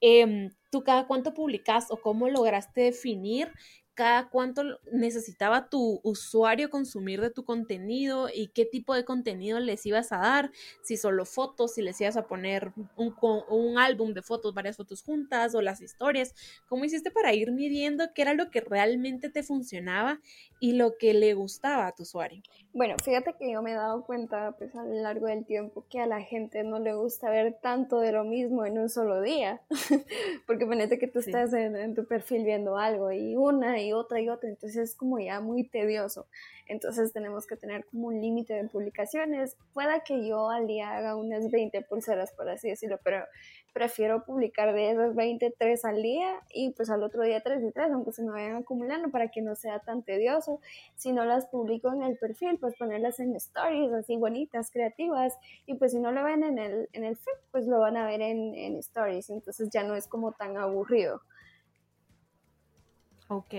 Em, 0.00 0.50
¿Tú 0.70 0.82
cada 0.84 1.06
cuánto 1.06 1.34
publicas 1.34 1.90
o 1.90 1.96
cómo 1.96 2.28
lograste 2.28 2.82
definir 2.82 3.52
cada 3.94 4.28
cuánto 4.28 4.62
necesitaba 4.92 5.68
tu 5.68 6.00
usuario 6.02 6.70
consumir 6.70 7.20
de 7.20 7.30
tu 7.30 7.44
contenido 7.44 8.28
y 8.32 8.48
qué 8.48 8.64
tipo 8.64 8.94
de 8.94 9.04
contenido 9.04 9.60
les 9.60 9.84
ibas 9.86 10.12
a 10.12 10.18
dar, 10.18 10.50
si 10.82 10.96
solo 10.96 11.24
fotos, 11.24 11.74
si 11.74 11.82
les 11.82 12.00
ibas 12.00 12.16
a 12.16 12.26
poner 12.26 12.72
un, 12.96 13.14
un 13.48 13.78
álbum 13.78 14.12
de 14.12 14.22
fotos, 14.22 14.54
varias 14.54 14.76
fotos 14.76 15.02
juntas 15.02 15.54
o 15.54 15.62
las 15.62 15.80
historias, 15.80 16.34
¿cómo 16.68 16.84
hiciste 16.84 17.10
para 17.10 17.34
ir 17.34 17.52
midiendo 17.52 18.12
qué 18.14 18.22
era 18.22 18.34
lo 18.34 18.50
que 18.50 18.60
realmente 18.60 19.30
te 19.30 19.42
funcionaba 19.42 20.20
y 20.60 20.72
lo 20.72 20.96
que 20.98 21.14
le 21.14 21.34
gustaba 21.34 21.86
a 21.86 21.92
tu 21.92 22.02
usuario? 22.04 22.42
Bueno, 22.72 22.94
fíjate 23.02 23.34
que 23.38 23.50
yo 23.50 23.62
me 23.62 23.72
he 23.72 23.74
dado 23.74 24.04
cuenta 24.04 24.52
pues 24.56 24.74
a 24.76 24.84
lo 24.84 24.94
largo 24.94 25.26
del 25.26 25.44
tiempo 25.44 25.84
que 25.90 26.00
a 26.00 26.06
la 26.06 26.20
gente 26.20 26.62
no 26.62 26.78
le 26.78 26.94
gusta 26.94 27.28
ver 27.28 27.58
tanto 27.60 27.98
de 27.98 28.12
lo 28.12 28.22
mismo 28.24 28.64
en 28.64 28.78
un 28.78 28.88
solo 28.88 29.20
día, 29.20 29.60
porque 30.46 30.66
ponete 30.66 30.98
que 30.98 31.08
tú 31.08 31.18
estás 31.18 31.52
en, 31.52 31.74
en 31.74 31.94
tu 31.94 32.06
perfil 32.06 32.44
viendo 32.44 32.78
algo 32.78 33.10
y 33.10 33.34
una 33.34 33.79
y 33.80 33.92
otra 33.92 34.20
y 34.20 34.28
otra, 34.28 34.48
entonces 34.48 34.90
es 34.90 34.94
como 34.96 35.18
ya 35.18 35.40
muy 35.40 35.68
tedioso. 35.68 36.26
Entonces 36.66 37.12
tenemos 37.12 37.46
que 37.46 37.56
tener 37.56 37.84
como 37.84 38.08
un 38.08 38.20
límite 38.20 38.54
de 38.54 38.68
publicaciones. 38.68 39.56
Pueda 39.74 40.00
que 40.04 40.26
yo 40.26 40.50
al 40.50 40.68
día 40.68 40.96
haga 40.96 41.16
unas 41.16 41.50
20 41.50 41.82
pulseras, 41.82 42.32
por 42.32 42.48
así 42.48 42.68
decirlo, 42.68 43.00
pero 43.02 43.24
prefiero 43.72 44.24
publicar 44.24 44.72
de 44.72 44.90
esas 44.90 45.14
20, 45.14 45.54
3 45.56 45.84
al 45.84 46.02
día 46.02 46.40
y 46.52 46.70
pues 46.70 46.90
al 46.90 47.02
otro 47.02 47.22
día 47.22 47.40
3 47.40 47.62
y 47.64 47.72
3, 47.72 47.90
aunque 47.92 48.12
se 48.12 48.22
me 48.22 48.30
vayan 48.30 48.56
acumulando 48.56 49.10
para 49.10 49.28
que 49.28 49.42
no 49.42 49.54
sea 49.54 49.80
tan 49.80 50.02
tedioso. 50.02 50.60
Si 50.96 51.12
no 51.12 51.24
las 51.24 51.46
publico 51.46 51.92
en 51.92 52.02
el 52.02 52.16
perfil, 52.16 52.58
pues 52.58 52.76
ponerlas 52.76 53.20
en 53.20 53.34
stories 53.36 53.92
así 53.92 54.16
bonitas, 54.16 54.70
creativas 54.70 55.36
y 55.66 55.74
pues 55.74 55.92
si 55.92 55.98
no 55.98 56.12
lo 56.12 56.24
ven 56.24 56.44
en 56.44 56.58
el, 56.58 56.88
en 56.92 57.04
el 57.04 57.16
feed, 57.16 57.34
pues 57.50 57.66
lo 57.66 57.80
van 57.80 57.96
a 57.96 58.06
ver 58.06 58.20
en, 58.20 58.54
en 58.54 58.76
stories, 58.76 59.30
entonces 59.30 59.70
ya 59.70 59.82
no 59.82 59.94
es 59.94 60.06
como 60.06 60.32
tan 60.32 60.56
aburrido. 60.56 61.20
Ok, 63.30 63.50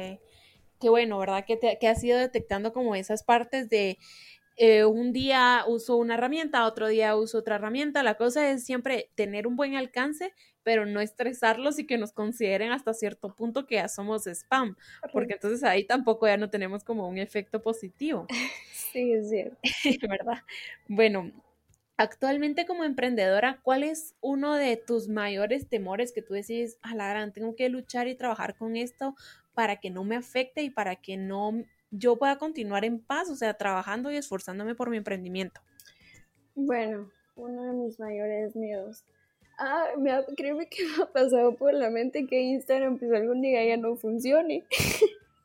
qué 0.82 0.90
bueno, 0.90 1.18
¿verdad? 1.18 1.46
Que, 1.46 1.56
te, 1.56 1.78
que 1.80 1.88
has 1.88 2.04
ido 2.04 2.20
detectando 2.20 2.74
como 2.74 2.94
esas 2.94 3.24
partes 3.24 3.70
de 3.70 3.98
eh, 4.58 4.84
un 4.84 5.14
día 5.14 5.64
uso 5.66 5.96
una 5.96 6.16
herramienta, 6.16 6.66
otro 6.66 6.90
día 6.90 7.16
uso 7.16 7.38
otra 7.38 7.56
herramienta. 7.56 8.04
La 8.04 8.16
cosa 8.16 8.52
es 8.52 8.66
siempre 8.66 9.12
tener 9.16 9.48
un 9.48 9.56
buen 9.56 9.76
alcance, 9.76 10.34
pero 10.62 10.86
no 10.86 11.00
estresarlos 11.00 11.80
y 11.80 11.88
que 11.88 11.98
nos 11.98 12.12
consideren 12.12 12.74
hasta 12.74 12.94
cierto 12.94 13.34
punto 13.34 13.66
que 13.66 13.76
ya 13.76 13.88
somos 13.88 14.28
spam, 14.28 14.76
porque 15.14 15.36
entonces 15.36 15.64
ahí 15.64 15.86
tampoco 15.86 16.28
ya 16.28 16.36
no 16.36 16.50
tenemos 16.50 16.84
como 16.84 17.08
un 17.08 17.18
efecto 17.18 17.62
positivo. 17.62 18.28
Sí, 18.92 19.14
es 19.14 19.30
cierto. 19.30 19.58
¿Verdad? 20.10 20.44
Bueno, 20.90 21.32
actualmente 22.02 22.66
como 22.66 22.84
emprendedora, 22.84 23.60
¿cuál 23.64 23.84
es 23.84 24.16
uno 24.22 24.56
de 24.56 24.76
tus 24.76 25.08
mayores 25.08 25.70
temores 25.70 26.12
que 26.12 26.22
tú 26.24 26.34
decís, 26.34 26.78
a 26.82 26.96
la 26.96 27.08
gran, 27.08 27.32
tengo 27.32 27.56
que 27.56 27.70
luchar 27.70 28.08
y 28.08 28.16
trabajar 28.16 28.56
con 28.58 28.76
esto 28.76 29.16
para 29.54 29.78
que 29.78 29.90
no 29.90 30.04
me 30.04 30.16
afecte 30.16 30.64
y 30.64 30.70
para 30.70 30.96
que 30.96 31.18
no 31.18 31.64
yo 31.92 32.18
pueda 32.18 32.38
continuar 32.38 32.86
en 32.86 33.00
paz, 33.00 33.30
o 33.30 33.36
sea, 33.36 33.54
trabajando 33.54 34.12
y 34.12 34.16
esforzándome 34.16 34.76
por 34.76 34.90
mi 34.90 34.98
emprendimiento? 34.98 35.62
Bueno, 36.56 37.12
uno 37.36 37.64
de 37.64 37.74
mis 37.74 38.00
mayores 38.00 38.56
miedos. 38.56 39.04
Ah, 39.58 39.90
me 39.98 40.12
ha, 40.12 40.26
créeme 40.38 40.68
que 40.68 40.84
me 40.98 41.04
ha 41.04 41.06
pasado 41.08 41.56
por 41.56 41.74
la 41.74 41.90
mente 41.90 42.26
que 42.26 42.42
Instagram 42.42 42.98
pues 42.98 43.12
algún 43.12 43.42
día 43.42 43.64
ya 43.66 43.78
no 43.78 43.96
funcione. 43.96 44.64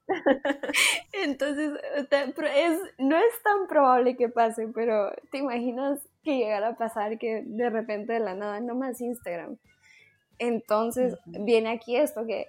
Entonces, 1.13 1.73
es, 2.11 2.79
no 2.99 3.17
es 3.17 3.43
tan 3.43 3.67
probable 3.67 4.17
que 4.17 4.29
pase, 4.29 4.69
pero 4.69 5.13
¿te 5.33 5.39
imaginas 5.39 6.01
que 6.23 6.39
llegara 6.39 6.69
a 6.69 6.77
pasar 6.77 7.19
que 7.19 7.43
de 7.45 7.71
repente 7.71 8.13
de 8.13 8.21
la 8.21 8.35
nada 8.35 8.61
no 8.61 8.77
más 8.77 9.01
Instagram? 9.01 9.59
Entonces 10.39 11.17
viene 11.27 11.71
aquí 11.71 11.97
esto, 11.97 12.27
que 12.27 12.49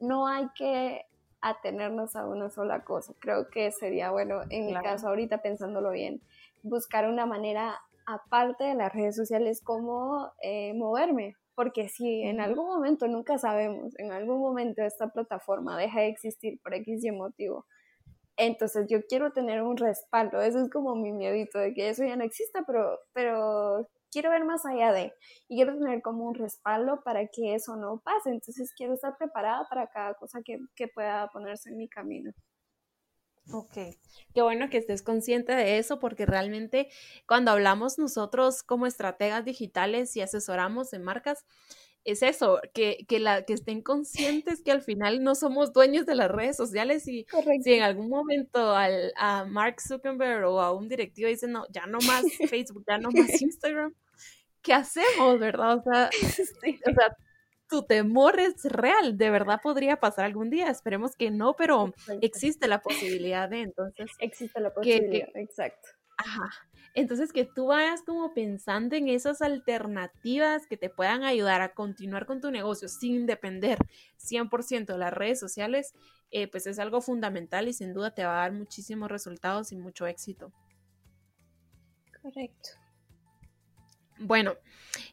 no 0.00 0.26
hay 0.26 0.48
que 0.56 1.06
atenernos 1.40 2.16
a 2.16 2.26
una 2.26 2.50
sola 2.50 2.84
cosa. 2.84 3.14
Creo 3.20 3.48
que 3.48 3.70
sería 3.70 4.10
bueno, 4.10 4.40
en 4.50 4.66
mi 4.66 4.74
caso 4.74 5.08
ahorita 5.08 5.42
pensándolo 5.42 5.90
bien, 5.90 6.20
buscar 6.62 7.08
una 7.08 7.26
manera 7.26 7.80
aparte 8.06 8.64
de 8.64 8.74
las 8.74 8.92
redes 8.92 9.14
sociales 9.14 9.60
como 9.62 10.32
eh, 10.42 10.72
moverme, 10.74 11.36
porque 11.54 11.88
si 11.88 12.22
en 12.22 12.40
algún 12.40 12.66
momento, 12.66 13.06
nunca 13.06 13.36
sabemos, 13.36 13.92
en 13.98 14.12
algún 14.12 14.40
momento 14.40 14.82
esta 14.82 15.08
plataforma 15.08 15.76
deja 15.76 16.00
de 16.00 16.08
existir 16.08 16.58
por 16.62 16.74
X 16.74 17.04
y 17.04 17.10
motivo, 17.10 17.66
entonces 18.36 18.86
yo 18.88 19.00
quiero 19.06 19.32
tener 19.32 19.62
un 19.62 19.76
respaldo, 19.76 20.40
eso 20.40 20.60
es 20.60 20.70
como 20.70 20.94
mi 20.94 21.12
miedito 21.12 21.58
de 21.58 21.74
que 21.74 21.90
eso 21.90 22.04
ya 22.04 22.16
no 22.16 22.24
exista, 22.24 22.62
pero, 22.66 22.98
pero 23.12 23.88
quiero 24.10 24.30
ver 24.30 24.44
más 24.44 24.64
allá 24.66 24.92
de, 24.92 25.12
y 25.48 25.56
quiero 25.56 25.78
tener 25.78 26.02
como 26.02 26.24
un 26.26 26.34
respaldo 26.34 27.02
para 27.04 27.26
que 27.28 27.54
eso 27.54 27.76
no 27.76 28.00
pase, 28.00 28.30
entonces 28.30 28.72
quiero 28.76 28.94
estar 28.94 29.16
preparada 29.16 29.66
para 29.68 29.88
cada 29.88 30.14
cosa 30.14 30.40
que, 30.44 30.58
que 30.76 30.88
pueda 30.88 31.28
ponerse 31.28 31.70
en 31.70 31.78
mi 31.78 31.88
camino. 31.88 32.32
Ok, 33.50 33.72
qué 34.34 34.42
bueno 34.42 34.68
que 34.68 34.76
estés 34.76 35.02
consciente 35.02 35.54
de 35.54 35.78
eso 35.78 35.98
porque 35.98 36.26
realmente 36.26 36.90
cuando 37.26 37.50
hablamos 37.50 37.98
nosotros 37.98 38.62
como 38.62 38.86
estrategas 38.86 39.42
digitales 39.44 40.14
y 40.16 40.20
asesoramos 40.20 40.92
en 40.92 41.02
marcas, 41.02 41.46
es 42.04 42.22
eso, 42.22 42.60
que, 42.72 43.04
que, 43.08 43.18
la, 43.18 43.44
que 43.44 43.52
estén 43.52 43.82
conscientes 43.82 44.62
que 44.62 44.72
al 44.72 44.82
final 44.82 45.22
no 45.22 45.34
somos 45.34 45.72
dueños 45.72 46.06
de 46.06 46.14
las 46.14 46.30
redes 46.30 46.56
sociales 46.56 47.06
y 47.06 47.26
si 47.62 47.74
en 47.74 47.82
algún 47.82 48.08
momento 48.08 48.74
al, 48.74 49.12
a 49.16 49.44
Mark 49.44 49.80
Zuckerberg 49.80 50.46
o 50.46 50.60
a 50.60 50.72
un 50.72 50.88
directivo 50.88 51.28
dicen, 51.28 51.52
no, 51.52 51.66
ya 51.70 51.86
no 51.86 51.98
más 52.06 52.24
Facebook, 52.50 52.84
ya 52.88 52.98
no 52.98 53.10
más 53.10 53.40
Instagram, 53.42 53.94
¿qué 54.62 54.72
hacemos, 54.72 55.38
verdad? 55.38 55.76
O 55.76 55.82
sea, 55.82 56.10
o 56.86 56.94
sea 56.94 57.16
tu 57.68 57.82
temor 57.82 58.40
es 58.40 58.64
real, 58.64 59.18
de 59.18 59.30
verdad 59.30 59.60
podría 59.62 60.00
pasar 60.00 60.24
algún 60.24 60.50
día, 60.50 60.70
esperemos 60.70 61.14
que 61.16 61.30
no, 61.30 61.54
pero 61.54 61.92
existe 62.22 62.66
la 62.66 62.80
posibilidad 62.80 63.48
de 63.48 63.62
entonces. 63.62 64.10
Existe 64.18 64.60
la 64.60 64.72
posibilidad, 64.72 65.28
exacto. 65.34 65.88
Ajá. 66.16 66.50
Entonces, 66.94 67.32
que 67.32 67.44
tú 67.44 67.66
vayas 67.66 68.02
como 68.02 68.34
pensando 68.34 68.96
en 68.96 69.08
esas 69.08 69.42
alternativas 69.42 70.66
que 70.66 70.76
te 70.76 70.90
puedan 70.90 71.22
ayudar 71.22 71.60
a 71.60 71.74
continuar 71.74 72.26
con 72.26 72.40
tu 72.40 72.50
negocio 72.50 72.88
sin 72.88 73.26
depender 73.26 73.78
100% 74.16 74.94
de 74.94 74.98
las 74.98 75.12
redes 75.12 75.38
sociales, 75.38 75.94
eh, 76.30 76.48
pues 76.48 76.66
es 76.66 76.78
algo 76.78 77.00
fundamental 77.00 77.68
y 77.68 77.72
sin 77.72 77.94
duda 77.94 78.14
te 78.14 78.24
va 78.24 78.38
a 78.38 78.42
dar 78.42 78.52
muchísimos 78.52 79.10
resultados 79.10 79.72
y 79.72 79.76
mucho 79.76 80.06
éxito. 80.06 80.52
Correcto. 82.20 82.70
Bueno, 84.20 84.54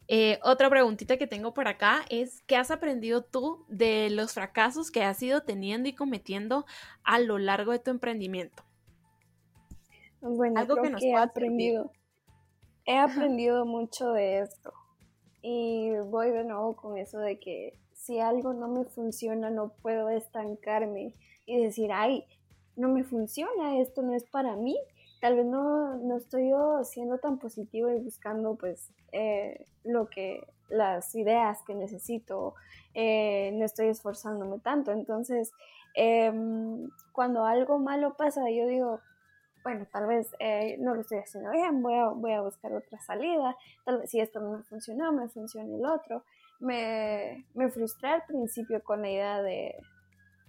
eh, 0.08 0.40
otra 0.42 0.70
preguntita 0.70 1.18
que 1.18 1.28
tengo 1.28 1.54
por 1.54 1.68
acá 1.68 2.04
es, 2.10 2.42
¿qué 2.48 2.56
has 2.56 2.72
aprendido 2.72 3.24
tú 3.24 3.64
de 3.70 4.10
los 4.10 4.34
fracasos 4.34 4.90
que 4.90 5.04
has 5.04 5.22
ido 5.22 5.42
teniendo 5.44 5.88
y 5.88 5.94
cometiendo 5.94 6.66
a 7.04 7.20
lo 7.20 7.38
largo 7.38 7.72
de 7.72 7.80
tu 7.80 7.92
emprendimiento? 7.92 8.64
Bueno, 10.28 10.60
Algo 10.60 10.76
creo 10.78 10.98
que, 10.98 11.10
he 11.10 11.16
aprendido. 11.16 11.92
He 12.86 12.98
aprendido 12.98 13.66
mucho 13.66 14.12
de 14.12 14.40
esto. 14.40 14.74
Y 15.42 15.92
voy 16.08 16.32
de 16.32 16.44
nuevo 16.44 16.76
con 16.76 16.98
eso 16.98 17.20
de 17.20 17.40
que 17.40 17.78
si 17.94 18.20
algo 18.20 18.54
no 18.54 18.68
me 18.68 18.86
funciona, 18.86 19.52
no 19.52 19.70
puedo 19.82 20.10
estancarme 20.10 21.14
y 21.46 21.62
decir, 21.62 21.92
ay, 21.92 22.26
no 22.76 22.90
me 22.90 23.04
funciona, 23.04 23.80
esto 23.80 24.02
no 24.02 24.14
es 24.14 24.24
para 24.24 24.56
mí. 24.56 24.76
Tal 25.22 25.36
vez 25.36 25.46
no, 25.46 25.96
no 25.98 26.18
estoy 26.18 26.50
yo 26.50 26.84
siendo 26.84 27.20
tan 27.20 27.38
positivo 27.38 27.90
y 27.92 28.00
buscando 28.00 28.56
pues 28.56 28.92
eh, 29.12 29.66
lo 29.84 30.10
que, 30.10 30.46
las 30.70 31.14
ideas 31.14 31.60
que 31.66 31.76
necesito, 31.76 32.56
eh, 32.96 33.52
no 33.54 33.66
estoy 33.66 33.88
esforzándome 33.88 34.60
tanto. 34.60 34.92
Entonces, 34.92 35.52
em, 35.96 36.90
cuando 37.12 37.46
algo 37.46 37.78
malo 37.78 38.16
pasa, 38.18 38.50
yo 38.50 38.68
digo, 38.68 39.00
bueno, 39.65 39.88
tal 39.91 40.06
vez 40.06 40.32
eh, 40.38 40.78
no 40.80 40.93
lo 40.93 41.01
estoy 41.01 41.17
haciendo 41.17 41.49
bien, 41.49 41.82
voy 41.82 41.95
a, 41.95 42.10
voy 42.10 42.34
a 42.34 42.41
buscar 42.41 42.71
otra 42.71 42.99
salida, 42.99 43.58
tal 43.84 43.97
vez 43.97 44.12
si 44.12 44.19
esto 44.19 44.39
no 44.39 44.58
me 44.60 44.63
funcionó, 44.63 45.12
me 45.12 45.28
funciona 45.28 45.75
el 45.75 45.84
otro. 45.84 46.23
Me, 46.60 47.47
me 47.56 47.69
frustré 47.69 48.10
al 48.10 48.23
principio 48.28 48.84
con 48.84 49.01
la 49.01 49.10
idea 49.10 49.41
de, 49.41 49.75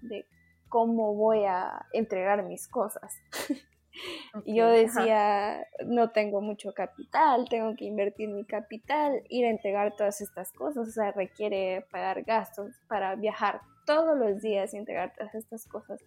de 0.02 0.26
cómo 0.68 1.14
voy 1.14 1.44
a 1.46 1.86
entregar 1.94 2.42
mis 2.42 2.68
cosas. 2.68 3.14
y 4.44 4.54
yo 4.54 4.68
decía, 4.68 5.66
no 5.86 6.10
tengo 6.10 6.42
mucho 6.42 6.74
capital, 6.74 7.48
tengo 7.48 7.74
que 7.74 7.86
invertir 7.86 8.28
mi 8.28 8.44
capital, 8.44 9.22
ir 9.30 9.46
a 9.46 9.50
entregar 9.50 9.96
todas 9.96 10.20
estas 10.20 10.52
cosas, 10.52 10.88
o 10.88 10.92
sea, 10.92 11.12
requiere 11.12 11.86
pagar 11.90 12.22
gastos 12.22 12.76
para 12.86 13.14
viajar 13.14 13.62
todos 13.86 14.18
los 14.18 14.42
días 14.42 14.74
y 14.74 14.76
entregar 14.76 15.14
todas 15.16 15.34
estas 15.34 15.66
cosas 15.66 16.02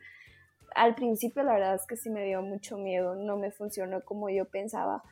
al 0.76 0.96
principio 0.96 1.44
la 1.44 1.54
verdad 1.54 1.76
es 1.76 1.86
que 1.86 1.98
sí 1.98 2.10
me 2.10 2.26
dio 2.26 2.42
mucho 2.42 2.78
miedo, 2.78 3.16
no 3.16 3.38
me 3.38 3.52
funcionó 3.52 4.02
como 4.02 4.30
yo 4.30 4.46
pensaba, 4.46 5.04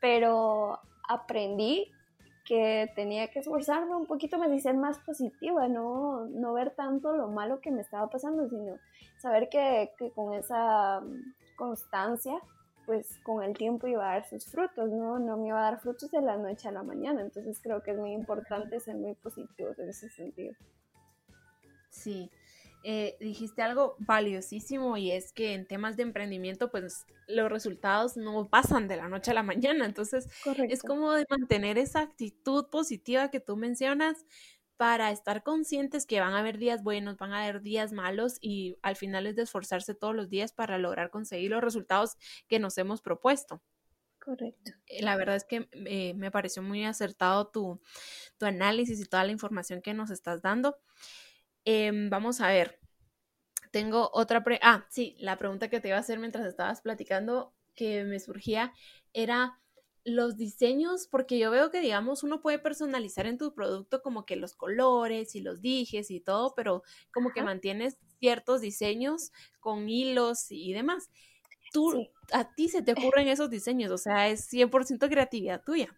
pero 0.00 0.78
aprendí 1.08 1.90
que 2.44 2.90
tenía 2.96 3.28
que 3.28 3.38
esforzarme 3.38 3.94
un 3.94 4.06
poquito 4.06 4.38
más 4.38 4.50
y 4.50 4.60
ser 4.60 4.74
más 4.74 4.98
positiva, 4.98 5.68
no, 5.68 6.26
no 6.26 6.52
ver 6.52 6.70
tanto 6.70 7.12
lo 7.16 7.28
malo 7.28 7.60
que 7.60 7.70
me 7.70 7.82
estaba 7.82 8.08
pasando, 8.08 8.48
sino 8.48 8.78
saber 9.18 9.48
que, 9.48 9.92
que 9.96 10.10
con 10.10 10.34
esa 10.34 11.00
constancia, 11.56 12.40
pues 12.84 13.20
con 13.22 13.42
el 13.42 13.56
tiempo 13.56 13.86
iba 13.86 14.10
a 14.10 14.14
dar 14.14 14.28
sus 14.28 14.46
frutos, 14.46 14.90
¿no? 14.90 15.20
No 15.20 15.36
me 15.36 15.48
iba 15.48 15.60
a 15.60 15.70
dar 15.70 15.80
frutos 15.80 16.10
de 16.10 16.20
la 16.20 16.36
noche 16.36 16.68
a 16.68 16.72
la 16.72 16.82
mañana, 16.82 17.20
entonces 17.20 17.60
creo 17.62 17.82
que 17.82 17.92
es 17.92 17.98
muy 17.98 18.12
importante 18.12 18.80
ser 18.80 18.96
muy 18.96 19.14
positivo 19.14 19.70
en 19.78 19.88
ese 19.88 20.08
sentido. 20.10 20.54
Sí, 21.90 22.30
eh, 22.84 23.16
dijiste 23.20 23.62
algo 23.62 23.96
valiosísimo 23.98 24.96
y 24.96 25.12
es 25.12 25.32
que 25.32 25.54
en 25.54 25.66
temas 25.66 25.96
de 25.96 26.02
emprendimiento, 26.02 26.70
pues 26.70 27.04
los 27.28 27.50
resultados 27.50 28.16
no 28.16 28.48
pasan 28.48 28.88
de 28.88 28.96
la 28.96 29.08
noche 29.08 29.30
a 29.30 29.34
la 29.34 29.42
mañana. 29.42 29.84
Entonces, 29.84 30.28
es 30.68 30.82
como 30.82 31.12
de 31.12 31.26
mantener 31.30 31.78
esa 31.78 32.00
actitud 32.00 32.66
positiva 32.70 33.30
que 33.30 33.40
tú 33.40 33.56
mencionas 33.56 34.24
para 34.76 35.12
estar 35.12 35.44
conscientes 35.44 36.06
que 36.06 36.18
van 36.18 36.32
a 36.32 36.40
haber 36.40 36.58
días 36.58 36.82
buenos, 36.82 37.16
van 37.16 37.32
a 37.32 37.44
haber 37.44 37.62
días 37.62 37.92
malos 37.92 38.38
y 38.40 38.78
al 38.82 38.96
final 38.96 39.26
es 39.26 39.36
de 39.36 39.42
esforzarse 39.42 39.94
todos 39.94 40.14
los 40.14 40.28
días 40.28 40.52
para 40.52 40.76
lograr 40.78 41.10
conseguir 41.10 41.52
los 41.52 41.62
resultados 41.62 42.16
que 42.48 42.58
nos 42.58 42.76
hemos 42.78 43.00
propuesto. 43.00 43.62
Correcto. 44.18 44.72
Eh, 44.86 45.02
la 45.02 45.16
verdad 45.16 45.36
es 45.36 45.44
que 45.44 45.68
eh, 45.72 46.14
me 46.14 46.30
pareció 46.30 46.62
muy 46.62 46.84
acertado 46.84 47.48
tu, 47.48 47.80
tu 48.38 48.46
análisis 48.46 49.00
y 49.00 49.04
toda 49.04 49.24
la 49.24 49.32
información 49.32 49.82
que 49.82 49.94
nos 49.94 50.10
estás 50.10 50.42
dando. 50.42 50.76
Em, 51.64 52.10
vamos 52.10 52.40
a 52.40 52.48
ver. 52.48 52.78
Tengo 53.70 54.10
otra 54.12 54.44
pre 54.44 54.58
ah, 54.62 54.86
sí, 54.90 55.16
la 55.18 55.38
pregunta 55.38 55.68
que 55.68 55.80
te 55.80 55.88
iba 55.88 55.96
a 55.96 56.00
hacer 56.00 56.18
mientras 56.18 56.46
estabas 56.46 56.82
platicando 56.82 57.54
que 57.74 58.04
me 58.04 58.20
surgía 58.20 58.72
era 59.12 59.58
los 60.04 60.36
diseños, 60.36 61.06
porque 61.06 61.38
yo 61.38 61.50
veo 61.50 61.70
que, 61.70 61.80
digamos, 61.80 62.22
uno 62.24 62.40
puede 62.40 62.58
personalizar 62.58 63.26
en 63.26 63.38
tu 63.38 63.54
producto 63.54 64.02
como 64.02 64.26
que 64.26 64.36
los 64.36 64.54
colores 64.54 65.34
y 65.34 65.40
los 65.40 65.60
dijes 65.60 66.10
y 66.10 66.20
todo, 66.20 66.54
pero 66.56 66.82
como 67.12 67.30
que 67.32 67.42
mantienes 67.42 67.98
ciertos 68.18 68.60
diseños 68.60 69.30
con 69.60 69.88
hilos 69.88 70.46
y 70.50 70.72
demás. 70.72 71.10
Tú, 71.72 72.08
a 72.32 72.52
ti 72.54 72.68
se 72.68 72.82
te 72.82 72.92
ocurren 72.92 73.28
esos 73.28 73.48
diseños, 73.48 73.90
o 73.92 73.98
sea, 73.98 74.28
es 74.28 74.52
100% 74.52 75.08
creatividad 75.08 75.62
tuya. 75.64 75.96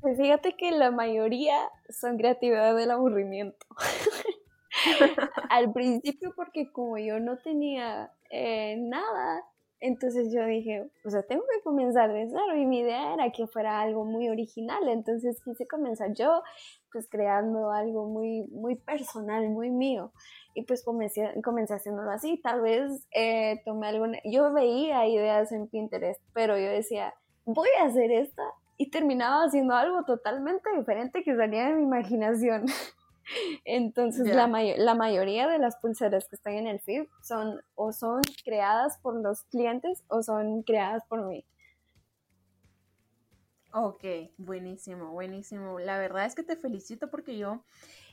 Pues 0.00 0.18
fíjate 0.18 0.56
que 0.56 0.72
la 0.72 0.90
mayoría 0.90 1.68
son 1.90 2.16
creatividad 2.16 2.74
del 2.74 2.90
aburrimiento. 2.90 3.66
Al 5.50 5.72
principio 5.72 6.32
porque 6.34 6.70
como 6.72 6.98
yo 6.98 7.20
no 7.20 7.38
tenía 7.38 8.12
eh, 8.30 8.76
nada, 8.78 9.44
entonces 9.82 10.32
yo 10.32 10.46
dije, 10.46 10.88
o 11.04 11.10
sea, 11.10 11.24
tengo 11.24 11.42
que 11.42 11.60
comenzar 11.62 12.12
de 12.12 12.28
cero 12.28 12.56
y 12.56 12.66
mi 12.66 12.78
idea 12.80 13.14
era 13.14 13.32
que 13.32 13.48
fuera 13.48 13.80
algo 13.80 14.04
muy 14.04 14.28
original, 14.28 14.88
entonces 14.88 15.42
quise 15.44 15.66
comenzar 15.66 16.12
yo 16.14 16.42
pues 16.92 17.08
creando 17.08 17.72
algo 17.72 18.06
muy, 18.06 18.44
muy 18.52 18.76
personal, 18.76 19.48
muy 19.48 19.70
mío. 19.70 20.12
Y 20.54 20.62
pues 20.62 20.84
comencé, 20.84 21.34
comencé 21.42 21.74
haciéndolo 21.74 22.10
así, 22.10 22.40
tal 22.40 22.60
vez 22.60 23.06
eh, 23.12 23.60
tomé 23.64 23.88
alguna, 23.88 24.18
yo 24.24 24.52
veía 24.52 25.06
ideas 25.08 25.50
en 25.50 25.66
Pinterest, 25.66 26.22
pero 26.32 26.56
yo 26.56 26.68
decía, 26.68 27.14
voy 27.44 27.68
a 27.80 27.86
hacer 27.86 28.12
esta 28.12 28.42
y 28.76 28.90
terminaba 28.90 29.44
haciendo 29.44 29.74
algo 29.74 30.04
totalmente 30.04 30.70
diferente 30.76 31.24
que 31.24 31.34
salía 31.34 31.68
de 31.68 31.74
mi 31.74 31.82
imaginación. 31.82 32.66
Entonces, 33.64 34.34
la, 34.34 34.46
la 34.48 34.94
mayoría 34.94 35.48
de 35.48 35.58
las 35.58 35.76
pulseras 35.76 36.28
que 36.28 36.36
están 36.36 36.54
en 36.54 36.66
el 36.66 36.80
feed 36.80 37.04
son 37.22 37.60
o 37.74 37.92
son 37.92 38.20
creadas 38.44 38.98
por 38.98 39.20
los 39.20 39.42
clientes 39.44 40.02
o 40.08 40.22
son 40.22 40.62
creadas 40.62 41.04
por 41.08 41.26
mí. 41.26 41.44
Ok, 43.74 44.04
buenísimo, 44.36 45.12
buenísimo. 45.12 45.78
La 45.78 45.98
verdad 45.98 46.26
es 46.26 46.34
que 46.34 46.42
te 46.42 46.56
felicito 46.56 47.08
porque 47.10 47.38
yo, 47.38 47.64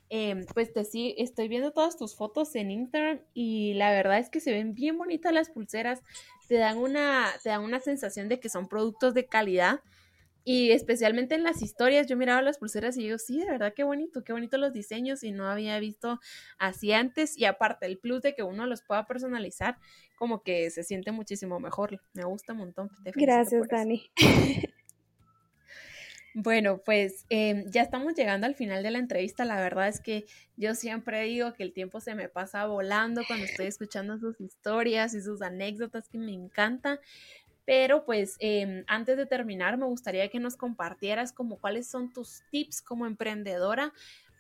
em, 0.10 0.46
pues 0.54 0.72
te 0.72 0.86
sí, 0.86 1.16
estoy 1.18 1.50
viendo 1.50 1.72
todas 1.72 1.98
tus 1.98 2.16
fotos 2.16 2.56
en 2.56 2.72
Instagram 2.72 3.20
y 3.34 3.74
la 3.74 3.92
verdad 3.92 4.20
es 4.20 4.30
que 4.30 4.40
se 4.40 4.54
ven 4.54 4.74
bien 4.74 4.98
bonitas 4.98 5.34
las 5.34 5.50
pulseras. 5.50 6.02
Te 6.48 6.56
dan 6.56 6.78
una, 6.78 7.28
te 7.44 7.50
dan 7.50 7.62
una 7.64 7.82
sensación 7.82 8.30
de 8.30 8.40
que 8.40 8.48
son 8.50 8.70
productos 8.70 9.14
de 9.14 9.28
calidad 9.28 9.82
Y 10.44 10.72
especialmente 10.72 11.36
en 11.36 11.44
las 11.44 11.62
historias, 11.62 12.08
yo 12.08 12.18
miraba 12.18 12.42
las 12.42 12.58
pulseras 12.58 12.98
y 12.98 13.04
digo, 13.04 13.18
sí, 13.18 13.40
de 13.40 13.46
verdad, 13.46 13.74
qué 13.76 13.84
bonito, 13.84 14.24
qué 14.24 14.34
bonito 14.34 14.58
los 14.58 14.74
diseños 14.74 15.24
y 15.24 15.32
no 15.32 15.48
había 15.48 15.80
visto 15.80 16.20
así 16.58 16.92
antes. 16.92 17.38
Y 17.38 17.46
aparte, 17.46 17.86
el 17.86 18.00
plus 18.00 18.22
de 18.22 18.34
que 18.34 18.44
uno 18.44 18.66
los 18.66 18.82
pueda 18.82 19.06
personalizar, 19.06 19.78
como 20.18 20.42
que 20.42 20.70
se 20.72 20.84
siente 20.84 21.12
muchísimo 21.12 21.60
mejor. 21.60 22.02
Me 22.14 22.24
gusta 22.24 22.54
un 22.54 22.60
montón. 22.60 22.90
Gracias, 23.16 23.68
Dani. 23.68 24.12
Bueno, 26.36 26.82
pues 26.86 27.26
em, 27.30 27.66
ya 27.72 27.82
estamos 27.82 28.14
llegando 28.14 28.46
al 28.46 28.54
final 28.56 28.84
de 28.84 28.92
la 28.92 29.00
entrevista. 29.00 29.46
La 29.46 29.60
verdad 29.60 29.88
es 29.88 30.00
que 30.00 30.26
yo 30.56 30.76
siempre 30.76 31.24
digo 31.24 31.54
que 31.54 31.64
el 31.64 31.74
tiempo 31.74 32.00
se 32.00 32.14
me 32.14 32.30
pasa 32.30 32.68
volando 32.68 33.24
cuando 33.28 33.46
estoy 33.46 33.66
escuchando 33.66 34.18
sus 34.20 34.40
historias 34.40 35.16
y 35.16 35.22
sus 35.22 35.42
anécdotas 35.42 36.08
que 36.08 36.20
me 36.20 36.32
encantan. 36.32 37.00
Pero 37.70 38.04
pues 38.04 38.36
em, 38.40 38.84
antes 38.88 39.16
de 39.16 39.28
terminar, 39.28 39.78
me 39.78 39.86
gustaría 39.86 40.28
que 40.30 40.40
nos 40.40 40.58
compartieras 40.58 41.32
como 41.32 41.60
cuáles 41.60 41.86
son 41.86 42.12
tus 42.12 42.42
tips 42.50 42.82
como 42.82 43.06
emprendedora 43.06 43.94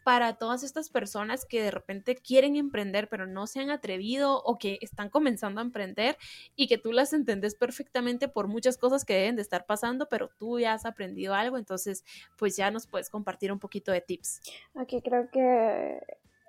para 0.03 0.33
todas 0.33 0.63
estas 0.63 0.89
personas 0.89 1.45
que 1.45 1.61
de 1.61 1.69
repente 1.69 2.15
quieren 2.15 2.55
emprender 2.55 3.07
pero 3.07 3.27
no 3.27 3.45
se 3.45 3.59
han 3.59 3.69
atrevido 3.69 4.41
o 4.41 4.57
que 4.57 4.79
están 4.81 5.09
comenzando 5.11 5.61
a 5.61 5.63
emprender 5.63 6.17
y 6.55 6.67
que 6.67 6.79
tú 6.79 6.91
las 6.91 7.13
entendés 7.13 7.53
perfectamente 7.53 8.29
por 8.29 8.47
muchas 8.47 8.79
cosas 8.79 9.05
que 9.05 9.13
deben 9.13 9.35
de 9.35 9.43
estar 9.43 9.67
pasando, 9.67 10.09
pero 10.09 10.31
tú 10.39 10.59
ya 10.59 10.73
has 10.73 10.87
aprendido 10.87 11.35
algo, 11.35 11.59
entonces 11.59 12.03
pues 12.35 12.57
ya 12.57 12.71
nos 12.71 12.87
puedes 12.87 13.11
compartir 13.11 13.51
un 13.51 13.59
poquito 13.59 13.91
de 13.91 14.01
tips. 14.01 14.41
Aquí 14.73 15.03
creo 15.03 15.29
que 15.29 16.01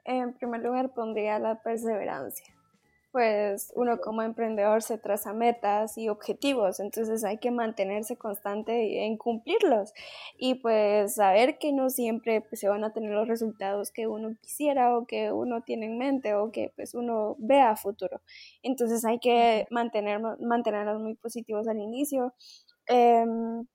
en 0.07 0.33
primer 0.33 0.63
lugar 0.63 0.95
pondría 0.95 1.39
la 1.39 1.63
perseverancia 1.63 2.55
pues 3.13 3.73
uno 3.75 3.99
como 4.01 4.23
emprendedor 4.23 4.83
se 4.83 4.97
traza 4.97 5.33
metas 5.33 5.99
y 5.99 6.09
objetivos, 6.09 6.79
entonces 6.79 7.25
hay 7.25 7.39
que 7.39 7.51
mantenerse 7.51 8.17
constante 8.17 9.05
en 9.05 9.17
cumplirlos 9.17 9.93
y 10.39 10.55
pues 10.57 11.15
saber 11.15 11.59
que 11.59 11.73
no 11.73 11.91
siempre 11.91 12.41
pues, 12.41 12.61
se 12.61 12.69
van 12.69 12.85
a 12.85 12.93
tener 12.93 13.11
los 13.11 13.27
resultados 13.27 13.91
que 13.91 14.07
uno 14.07 14.37
quisiera 14.41 14.97
o 14.97 15.07
que 15.07 15.33
uno 15.33 15.63
tiene 15.63 15.87
en 15.87 15.99
mente 15.99 16.35
o 16.35 16.53
que 16.53 16.73
pues 16.77 16.95
uno 16.95 17.37
vea 17.39 17.71
a 17.71 17.77
futuro. 17.77 18.21
Entonces 18.63 19.05
hay 19.05 19.19
que 19.19 19.67
mantener, 19.71 20.21
mantenernos 20.41 21.01
muy 21.01 21.15
positivos 21.17 21.67
al 21.67 21.79
inicio, 21.79 22.35
em, 22.87 23.67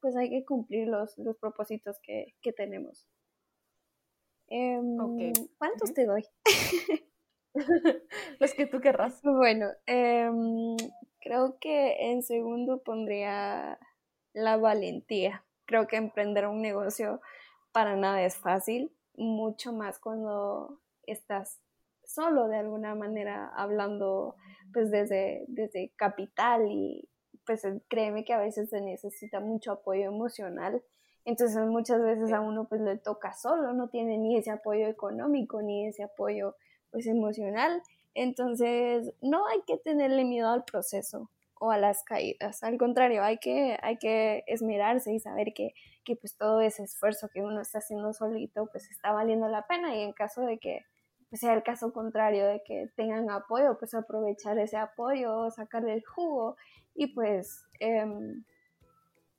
pues 0.00 0.16
hay 0.16 0.30
que 0.30 0.44
cumplir 0.44 0.88
los, 0.88 1.16
los 1.18 1.36
propósitos 1.36 1.98
que, 2.02 2.34
tenemos. 2.56 3.06
Em, 4.48 4.96
¿Cuántos 5.58 5.92
te 5.94 6.06
doy? 6.06 6.24
Los 8.38 8.54
que 8.54 8.66
tú 8.66 8.80
querrás. 8.80 9.20
Bueno, 9.22 9.68
em, 9.86 10.76
creo 11.20 11.58
que 11.60 12.10
en 12.10 12.22
segundo 12.22 12.82
pondría 12.82 13.78
la 14.32 14.56
valentía. 14.56 15.44
Creo 15.66 15.86
que 15.86 15.96
emprender 15.96 16.46
un 16.46 16.62
negocio 16.62 17.20
para 17.72 17.96
nada 17.96 18.22
es 18.22 18.36
fácil, 18.36 18.92
mucho 19.14 19.72
más 19.72 19.98
cuando 19.98 20.80
estás 21.06 21.60
solo 22.04 22.48
de 22.48 22.58
alguna 22.58 22.94
manera 22.94 23.50
hablando 23.56 24.36
pues 24.72 24.90
desde, 24.90 25.44
desde 25.48 25.92
capital 25.96 26.66
y 26.68 27.08
pues 27.46 27.62
créeme 27.88 28.24
que 28.24 28.34
a 28.34 28.38
veces 28.38 28.70
se 28.70 28.80
necesita 28.80 29.40
mucho 29.40 29.72
apoyo 29.72 30.04
emocional. 30.04 30.82
Entonces 31.24 31.64
muchas 31.66 32.02
veces 32.02 32.32
a 32.32 32.40
uno 32.40 32.68
pues 32.68 32.80
le 32.80 32.98
toca 32.98 33.32
solo, 33.32 33.72
no 33.72 33.88
tiene 33.88 34.18
ni 34.18 34.36
ese 34.36 34.50
apoyo 34.50 34.86
económico 34.88 35.62
ni 35.62 35.86
ese 35.86 36.02
apoyo 36.02 36.56
pues 36.92 37.06
emocional. 37.06 37.82
Entonces, 38.14 39.12
no 39.20 39.46
hay 39.48 39.62
que 39.66 39.78
tenerle 39.78 40.24
miedo 40.24 40.48
al 40.50 40.64
proceso 40.64 41.30
o 41.58 41.70
a 41.70 41.78
las 41.78 42.02
caídas. 42.04 42.62
Al 42.62 42.76
contrario, 42.76 43.22
hay 43.24 43.38
que, 43.38 43.78
hay 43.82 43.96
que 43.96 44.44
esmerarse 44.46 45.12
y 45.12 45.20
saber 45.20 45.52
que, 45.54 45.74
que 46.04 46.16
pues 46.16 46.36
todo 46.36 46.60
ese 46.60 46.82
esfuerzo 46.84 47.28
que 47.28 47.40
uno 47.40 47.60
está 47.60 47.78
haciendo 47.78 48.12
solito 48.12 48.66
pues 48.66 48.90
está 48.90 49.12
valiendo 49.12 49.48
la 49.48 49.66
pena 49.66 49.96
y 49.96 50.02
en 50.02 50.12
caso 50.12 50.42
de 50.42 50.58
que 50.58 50.84
pues, 51.30 51.40
sea 51.40 51.54
el 51.54 51.62
caso 51.62 51.92
contrario 51.92 52.46
de 52.46 52.62
que 52.64 52.88
tengan 52.96 53.30
apoyo, 53.30 53.78
pues 53.78 53.94
aprovechar 53.94 54.58
ese 54.58 54.76
apoyo, 54.76 55.50
sacarle 55.50 55.94
el 55.94 56.04
jugo 56.04 56.56
y 56.94 57.14
pues 57.14 57.64
em, 57.78 58.44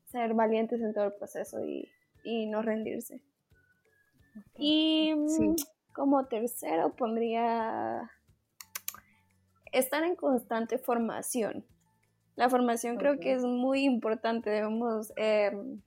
ser 0.05 0.33
valientes 0.33 0.81
en 0.81 0.93
todo 0.93 1.05
el 1.05 1.13
proceso 1.13 1.63
y, 1.63 1.91
y 2.23 2.47
no 2.47 2.61
rendirse. 2.61 3.21
Y 4.57 5.13
mm, 5.13 5.55
como 5.93 6.25
tercero 6.25 6.95
pondría 6.95 8.11
estar 9.71 10.03
en 10.03 10.15
constante 10.15 10.77
formación. 10.77 11.65
La 12.35 12.49
formación 12.49 12.97
creo 12.97 13.19
que 13.19 13.33
es 13.33 13.43
muy 13.43 13.83
importante. 13.83 14.49
Debemos, 14.49 15.13
em, 15.15 15.81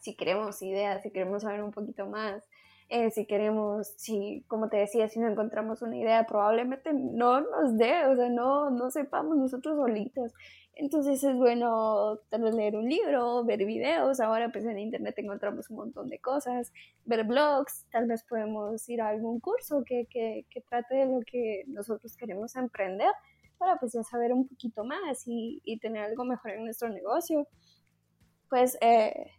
si 0.00 0.16
queremos 0.16 0.62
ideas, 0.62 1.02
si 1.02 1.10
queremos 1.10 1.42
saber 1.42 1.62
un 1.62 1.70
poquito 1.70 2.06
más, 2.06 2.42
eh, 2.88 3.10
si 3.10 3.26
queremos, 3.26 3.88
si, 3.96 4.44
como 4.48 4.68
te 4.68 4.76
decía, 4.76 5.08
si 5.08 5.18
no 5.18 5.28
encontramos 5.28 5.82
una 5.82 5.96
idea, 5.96 6.26
probablemente 6.26 6.92
no 6.92 7.40
nos 7.40 7.76
dé, 7.76 8.06
o 8.06 8.16
sea, 8.16 8.28
no, 8.28 8.70
no 8.70 8.90
sepamos 8.90 9.36
nosotros 9.36 9.76
solitos. 9.76 10.32
Entonces 10.76 11.22
es 11.22 11.36
bueno 11.36 12.18
leer 12.30 12.76
un 12.76 12.88
libro, 12.88 13.44
ver 13.44 13.64
videos, 13.64 14.18
ahora 14.20 14.50
pues 14.50 14.64
en 14.64 14.78
internet 14.78 15.14
encontramos 15.18 15.70
un 15.70 15.76
montón 15.76 16.08
de 16.08 16.18
cosas, 16.18 16.72
ver 17.04 17.24
blogs, 17.24 17.86
tal 17.92 18.06
vez 18.06 18.24
podemos 18.24 18.88
ir 18.88 19.00
a 19.00 19.08
algún 19.08 19.38
curso 19.38 19.84
que, 19.84 20.06
que, 20.10 20.46
que 20.50 20.60
trate 20.62 20.96
de 20.96 21.06
lo 21.06 21.20
que 21.20 21.62
nosotros 21.68 22.16
queremos 22.16 22.56
emprender 22.56 23.10
para 23.56 23.76
pues 23.78 23.92
ya 23.92 24.02
saber 24.02 24.32
un 24.32 24.48
poquito 24.48 24.84
más 24.84 25.26
y, 25.26 25.62
y 25.64 25.78
tener 25.78 26.04
algo 26.04 26.24
mejor 26.24 26.52
en 26.52 26.64
nuestro 26.64 26.88
negocio. 26.88 27.46
Pues 28.48 28.76
eh, 28.80 29.30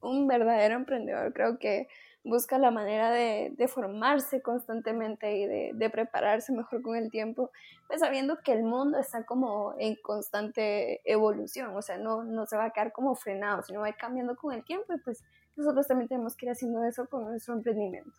un 0.00 0.26
verdadero 0.26 0.74
emprendedor 0.74 1.32
creo 1.32 1.58
que 1.58 1.88
busca 2.24 2.58
la 2.58 2.70
manera 2.70 3.10
de, 3.10 3.68
formarse 3.68 4.42
constantemente 4.42 5.36
y 5.36 5.46
de, 5.46 5.90
prepararse 5.90 6.52
mejor 6.52 6.82
con 6.82 6.96
el 6.96 7.10
tiempo, 7.10 7.50
pues 7.86 8.00
sabiendo 8.00 8.38
que 8.44 8.52
el 8.52 8.62
mundo 8.62 8.98
está 8.98 9.24
como 9.24 9.74
en 9.78 9.96
constante 9.96 11.00
evolución, 11.10 11.74
o 11.76 11.82
sea, 11.82 11.98
no, 11.98 12.24
no 12.24 12.46
se 12.46 12.56
va 12.56 12.66
a 12.66 12.70
quedar 12.70 12.92
como 12.92 13.14
frenado, 13.14 13.62
sino 13.62 13.80
va 13.80 13.86
a 13.86 13.90
ir 13.90 13.96
cambiando 13.96 14.36
con 14.36 14.52
el 14.54 14.64
tiempo 14.64 14.92
y 14.92 14.98
pues 14.98 15.24
nosotros 15.56 15.86
también 15.86 16.08
tenemos 16.08 16.36
que 16.36 16.46
ir 16.46 16.52
haciendo 16.52 16.84
eso 16.84 17.06
con 17.08 17.24
nuestro 17.24 17.54
emprendimiento. 17.54 18.12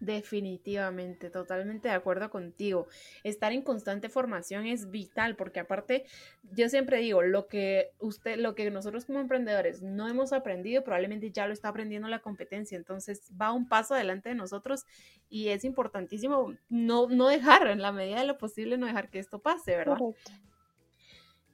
Definitivamente, 0.00 1.28
totalmente 1.28 1.88
de 1.88 1.94
acuerdo 1.94 2.30
contigo. 2.30 2.86
Estar 3.24 3.52
en 3.52 3.62
constante 3.62 4.08
formación 4.08 4.66
es 4.66 4.92
vital 4.92 5.34
porque 5.34 5.58
aparte, 5.58 6.04
yo 6.52 6.68
siempre 6.68 6.98
digo, 6.98 7.22
lo 7.22 7.48
que 7.48 7.90
usted, 7.98 8.36
lo 8.36 8.54
que 8.54 8.70
nosotros 8.70 9.06
como 9.06 9.18
emprendedores 9.18 9.82
no 9.82 10.08
hemos 10.08 10.32
aprendido, 10.32 10.84
probablemente 10.84 11.32
ya 11.32 11.48
lo 11.48 11.52
está 11.52 11.68
aprendiendo 11.68 12.06
la 12.06 12.20
competencia. 12.20 12.76
Entonces 12.76 13.32
va 13.40 13.52
un 13.52 13.68
paso 13.68 13.94
adelante 13.94 14.28
de 14.28 14.36
nosotros 14.36 14.84
y 15.28 15.48
es 15.48 15.64
importantísimo 15.64 16.54
no, 16.68 17.08
no 17.08 17.26
dejar, 17.26 17.66
en 17.66 17.82
la 17.82 17.90
medida 17.90 18.20
de 18.20 18.26
lo 18.26 18.38
posible, 18.38 18.78
no 18.78 18.86
dejar 18.86 19.10
que 19.10 19.18
esto 19.18 19.40
pase, 19.40 19.76
¿verdad? 19.76 19.98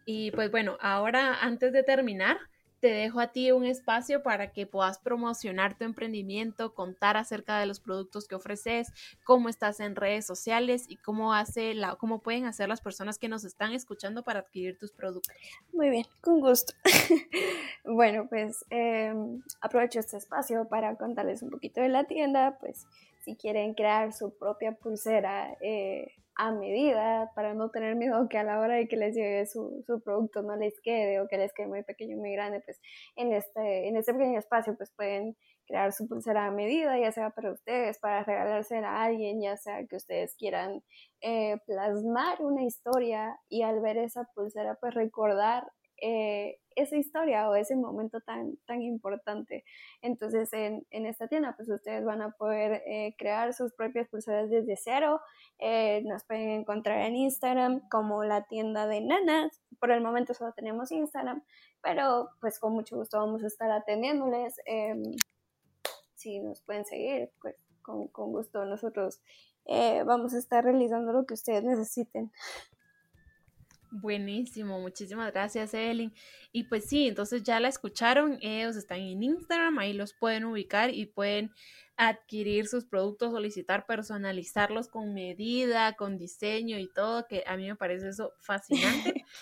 Y 0.05 0.33
pues 0.33 0.51
bueno, 0.51 0.77
ahora 0.81 1.41
antes 1.41 1.73
de 1.73 1.83
terminar, 1.83 2.37
te 2.85 2.91
dejo 2.91 3.19
a 3.19 3.29
ti 3.29 3.51
un 3.51 3.65
espacio 3.65 4.23
para 4.23 4.53
que 4.53 4.67
puedas 4.67 4.99
promocionar 4.99 5.73
tu 5.73 5.85
emprendimiento, 5.85 6.75
contar 6.75 7.17
acerca 7.17 7.59
de 7.59 7.65
los 7.65 7.81
productos 7.81 8.29
que 8.29 8.35
ofreces, 8.35 8.93
cómo 9.25 9.49
estás 9.49 9.81
en 9.81 9.97
redes 9.97 10.27
sociales 10.27 10.85
y 10.87 10.97
cómo 10.97 11.33
hace 11.33 11.73
la, 11.73 11.97
cómo 11.97 12.19
pueden 12.19 12.45
hacer 12.45 12.69
las 12.69 12.83
personas 12.83 13.17
que 13.17 13.31
nos 13.31 13.47
están 13.47 13.73
escuchando 13.73 14.23
para 14.23 14.41
adquirir 14.41 14.79
tus 14.79 14.93
productos. 14.93 15.35
Muy 15.73 15.89
bien, 15.89 16.05
con 16.21 16.41
gusto. 16.41 16.75
bueno, 17.87 18.27
pues 18.29 18.67
em, 18.69 19.41
aprovecho 19.63 20.01
este 20.01 20.19
espacio 20.19 20.69
para 20.69 20.95
contarles 20.97 21.41
un 21.41 21.49
poquito 21.49 21.81
de 21.81 21.89
la 21.89 22.05
tienda, 22.05 22.59
pues 22.61 22.87
si 23.25 23.35
quieren 23.35 23.73
crear 23.73 24.13
su 24.13 24.37
propia 24.37 24.73
pulsera 24.73 25.57
eh, 25.63 26.13
a 26.37 26.51
medida 26.53 27.31
para 27.35 27.55
no 27.55 27.71
tener 27.71 27.95
miedo 27.97 28.29
que 28.29 28.39
a 28.39 28.45
la 28.45 28.59
hora 28.59 28.75
de 28.75 28.89
que 28.89 28.97
les 28.97 29.15
llegue 29.15 29.47
su, 29.47 29.83
su, 29.87 30.01
producto 30.03 30.43
no 30.43 30.57
les 30.57 30.81
quede 30.81 31.21
o 31.21 31.29
que 31.29 31.39
les 31.39 31.53
quede 31.53 31.69
muy 31.69 31.83
pequeño, 31.83 32.17
muy 32.17 32.33
grande, 32.33 32.61
pues 32.61 32.81
en 33.17 33.33
este, 33.33 33.89
en 33.89 33.97
este 33.97 34.13
pequeño 34.13 34.39
espacio 34.39 34.77
pues 34.77 34.91
pueden 34.97 35.37
crear 35.67 35.93
su 35.93 36.09
pulsera 36.09 36.47
a 36.47 36.51
medida, 36.51 36.99
ya 36.99 37.13
sea 37.13 37.31
para 37.31 37.53
ustedes, 37.53 37.99
para 37.99 38.25
regalársela 38.25 38.91
a 38.91 39.05
alguien, 39.05 39.41
ya 39.41 39.57
sea 39.57 39.87
que 39.87 39.97
ustedes 39.97 40.35
quieran 40.37 40.83
eh, 41.21 41.57
plasmar 41.67 42.43
una 42.43 42.65
historia 42.65 43.39
y 43.49 43.63
al 43.63 43.81
ver 43.81 43.97
esa 43.97 44.29
pulsera 44.35 44.77
pues 44.81 44.95
recordar 44.95 45.65
eh, 46.03 46.59
esa 46.77 46.97
historia 46.97 47.49
o 47.49 47.55
ese 47.55 47.77
momento 47.77 48.21
tan, 48.21 48.57
tan 48.67 48.83
importante. 48.83 49.65
Entonces, 50.03 50.53
en, 50.53 50.87
en 50.91 51.07
esta 51.07 51.29
tienda, 51.29 51.55
pues 51.57 51.69
ustedes 51.69 52.05
van 52.05 52.23
a 52.23 52.33
poder 52.33 52.83
eh, 52.87 53.15
crear 53.19 53.53
sus 53.55 53.73
propias 53.73 54.09
pulseras 54.09 54.51
desde 54.51 54.77
cero. 54.77 55.21
Eh, 55.59 56.03
nos 56.05 56.25
pueden 56.25 56.51
encontrar 56.51 57.01
en 57.03 57.17
Instagram 57.17 57.89
como 57.89 58.25
la 58.25 58.47
tienda 58.47 58.87
de 58.87 59.01
nanas. 59.01 59.61
Por 59.79 59.91
el 59.91 60.01
momento 60.01 60.35
solo 60.35 60.53
tenemos 60.53 60.93
Instagram, 60.93 61.43
pero 61.83 62.31
pues 62.41 62.59
con 62.59 62.73
mucho 62.73 62.97
gusto 62.97 63.19
vamos 63.19 63.43
a 63.45 63.47
estar 63.47 63.71
atendiéndoles. 63.71 64.61
Em, 64.67 65.03
si 66.15 66.41
nos 66.41 66.63
pueden 66.63 66.85
seguir, 66.85 67.31
pues 67.41 67.57
con, 67.83 68.09
con 68.09 68.33
gusto 68.33 68.65
nosotros 68.65 69.21
vamos 69.67 70.35
a 70.35 70.39
estar 70.39 70.63
realizando 70.63 71.13
lo 71.13 71.25
que 71.25 71.35
ustedes 71.35 71.65
necesiten. 71.65 72.31
Buenísimo, 73.97 74.81
muchísimas 74.81 75.33
gracias, 75.33 75.73
Evelyn. 75.73 76.13
Y 76.51 76.65
pues 76.65 76.87
sí, 76.87 77.07
entonces 77.07 77.45
ya 77.45 77.61
la 77.61 77.69
escucharon, 77.69 78.39
ellos 78.41 78.75
están 78.75 78.99
en 78.99 79.23
Instagram, 79.23 79.79
ahí 79.79 79.93
los 79.93 80.15
pueden 80.15 80.47
ubicar 80.47 80.93
y 80.93 81.07
pueden 81.07 81.53
adquirir 81.97 82.67
sus 82.67 82.87
productos, 82.87 83.31
solicitar 83.31 83.87
personalizarlos 83.87 84.89
con 84.89 85.15
medida, 85.15 85.93
con 85.93 86.19
diseño 86.19 86.77
y 86.81 86.93
todo, 86.93 87.29
que 87.29 87.45
a 87.47 87.57
mí 87.57 87.69
me 87.69 87.77
parece 87.77 88.09
eso 88.09 88.33
fascinante. 88.41 89.25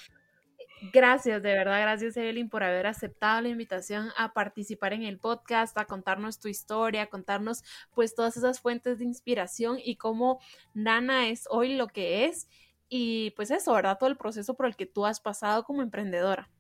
Gracias, 0.93 1.41
de 1.45 1.53
verdad, 1.53 1.81
gracias 1.81 2.17
Evelyn 2.17 2.49
por 2.49 2.65
haber 2.65 2.89
aceptado 2.89 3.41
la 3.41 3.49
invitación 3.51 4.09
a 4.17 4.33
participar 4.33 4.93
en 4.93 5.05
el 5.05 5.17
podcast, 5.17 5.79
a 5.79 5.85
contarnos 5.85 6.41
tu 6.41 6.49
historia, 6.49 7.03
a 7.03 7.07
contarnos 7.07 7.63
pues 7.95 8.17
todas 8.17 8.37
esas 8.37 8.59
fuentes 8.59 8.99
de 8.99 9.05
inspiración 9.05 9.79
y 9.81 9.95
cómo 9.95 10.41
Nana 10.75 11.29
es 11.29 11.45
hoy 11.51 11.77
lo 11.77 11.87
que 11.87 12.25
es 12.25 12.49
y 12.95 13.31
pues 13.31 13.51
eso, 13.51 13.73
¿verdad? 13.73 13.97
Todo 13.99 14.11
el 14.11 14.19
proceso 14.19 14.53
por 14.53 14.67
el 14.67 14.77
que 14.77 14.85
tú 14.85 15.07
has 15.07 15.19
pasado 15.19 15.65
como 15.65 15.81
emprendedora. 15.81 16.51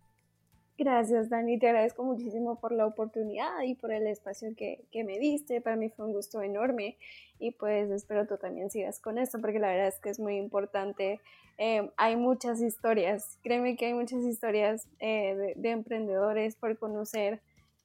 Gracias, 0.78 1.28
Dani. 1.28 1.58
Te 1.58 1.68
agradezco 1.68 2.02
muchísimo 2.04 2.58
por 2.58 2.72
la 2.72 2.86
oportunidad 2.86 3.60
y 3.66 3.74
por 3.74 3.92
el 3.92 4.06
espacio 4.06 4.48
que, 4.56 4.82
que, 4.90 5.04
me 5.04 5.18
diste. 5.18 5.60
Para 5.60 5.76
mí 5.76 5.90
fue 5.90 6.06
un 6.06 6.12
gusto 6.14 6.40
enorme 6.40 6.96
y 7.38 7.50
pues 7.50 7.90
espero 7.90 8.26
tú 8.26 8.38
también 8.38 8.70
sigas 8.70 8.98
con 8.98 9.18
esto 9.18 9.42
porque 9.42 9.58
la 9.58 9.68
verdad 9.68 9.88
es 9.88 9.98
que 9.98 10.08
es 10.08 10.18
muy 10.18 10.38
importante. 10.38 11.20
Eh, 11.58 11.90
hay 11.98 12.16
muchas 12.16 12.62
historias, 12.62 13.38
créeme 13.42 13.76
que 13.76 13.86
hay 13.86 13.94
muchas 13.94 14.24
historias 14.24 14.88
eh, 15.00 15.54
de, 15.54 15.70
emprendedores 15.70 16.56
por 16.56 16.78
conocer 16.78 17.42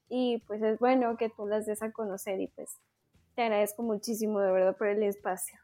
y 0.08 0.42
pues 0.46 0.62
es 0.62 0.78
bueno 0.78 1.18
que 1.18 1.28
tú 1.28 1.46
las 1.46 1.66
des 1.66 1.82
a 1.82 1.92
conocer 1.92 2.40
y 2.40 2.46
pues 2.46 2.80
te 3.34 3.42
agradezco 3.42 3.82
muchísimo 3.82 4.40
de 4.40 4.52
verdad 4.52 4.74
por 4.74 4.86
el 4.86 5.02
espacio. 5.02 5.58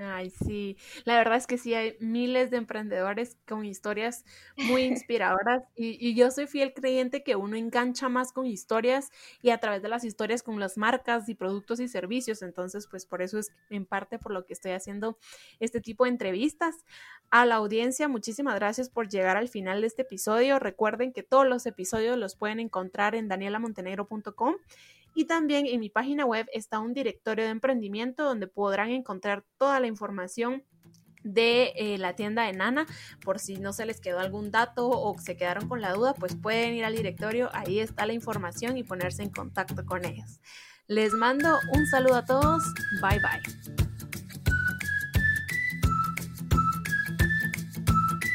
Ay, 0.00 0.30
sí, 0.30 0.76
la 1.04 1.16
verdad 1.16 1.36
es 1.36 1.46
que 1.46 1.58
sí, 1.58 1.72
hay 1.72 1.96
miles 2.00 2.50
de 2.50 2.56
emprendedores 2.56 3.36
con 3.46 3.64
historias 3.64 4.24
muy 4.56 4.82
inspiradoras 4.82 5.62
y, 5.76 6.16
yo 6.16 6.30
soy 6.32 6.48
fiel 6.48 6.74
creyente 6.74 7.22
que 7.22 7.36
uno 7.36 7.56
engancha 7.56 8.08
más 8.08 8.32
con 8.32 8.46
historias 8.46 9.10
y 9.42 9.50
a 9.50 9.58
través 9.58 9.82
de 9.82 9.88
las 9.88 10.02
historias 10.02 10.42
con 10.42 10.58
las 10.58 10.76
marcas 10.76 11.28
y 11.28 11.36
productos 11.36 11.78
y 11.78 11.86
servicios, 11.86 12.42
entonces 12.42 12.88
pues 12.88 13.06
por 13.06 13.22
eso 13.22 13.38
es 13.38 13.52
en 13.70 13.86
parte 13.86 14.18
por 14.18 14.32
lo 14.32 14.44
que 14.44 14.54
estoy 14.54 14.72
haciendo 14.72 15.18
este 15.60 15.80
tipo 15.80 16.02
de 16.02 16.10
entrevistas. 16.10 16.84
A 17.30 17.44
la 17.44 17.56
audiencia, 17.56 18.08
muchísimas 18.08 18.56
gracias 18.56 18.88
por 18.88 19.08
llegar 19.08 19.36
al 19.36 19.48
final 19.48 19.80
de 19.82 19.86
este 19.86 20.02
episodio. 20.02 20.58
Recuerden 20.58 21.12
que 21.12 21.22
todos 21.22 21.46
los 21.46 21.64
episodios 21.66 22.16
los 22.16 22.34
pueden 22.34 22.58
encontrar 22.58 23.14
en 23.14 23.28
danielamontenegro.com 23.28 24.56
y 25.16 25.24
también 25.24 25.66
en 25.66 25.80
mi 25.80 25.88
página 25.88 26.26
web 26.26 26.46
está 26.52 26.78
un 26.78 26.92
directorio 26.92 27.46
de 27.46 27.50
emprendimiento 27.50 28.22
donde 28.22 28.46
podrán 28.46 28.90
encontrar 28.90 29.44
toda 29.56 29.80
la 29.80 29.86
información 29.86 30.62
de 31.24 31.72
eh, 31.76 31.96
la 31.96 32.14
tienda 32.14 32.42
de 32.42 32.52
Nana. 32.52 32.86
Por 33.24 33.38
si 33.38 33.56
no 33.56 33.72
se 33.72 33.86
les 33.86 33.98
quedó 33.98 34.20
algún 34.20 34.50
dato 34.50 34.90
o 34.90 35.18
se 35.18 35.34
quedaron 35.34 35.68
con 35.68 35.80
la 35.80 35.94
duda, 35.94 36.12
pues 36.12 36.36
pueden 36.36 36.74
ir 36.74 36.84
al 36.84 36.94
directorio, 36.94 37.48
ahí 37.54 37.80
está 37.80 38.04
la 38.04 38.12
información 38.12 38.76
y 38.76 38.84
ponerse 38.84 39.22
en 39.22 39.30
contacto 39.30 39.86
con 39.86 40.04
ellos. 40.04 40.38
Les 40.86 41.14
mando 41.14 41.56
un 41.72 41.86
saludo 41.86 42.16
a 42.16 42.24
todos, 42.26 42.62
bye 43.00 43.18
bye. 43.18 43.85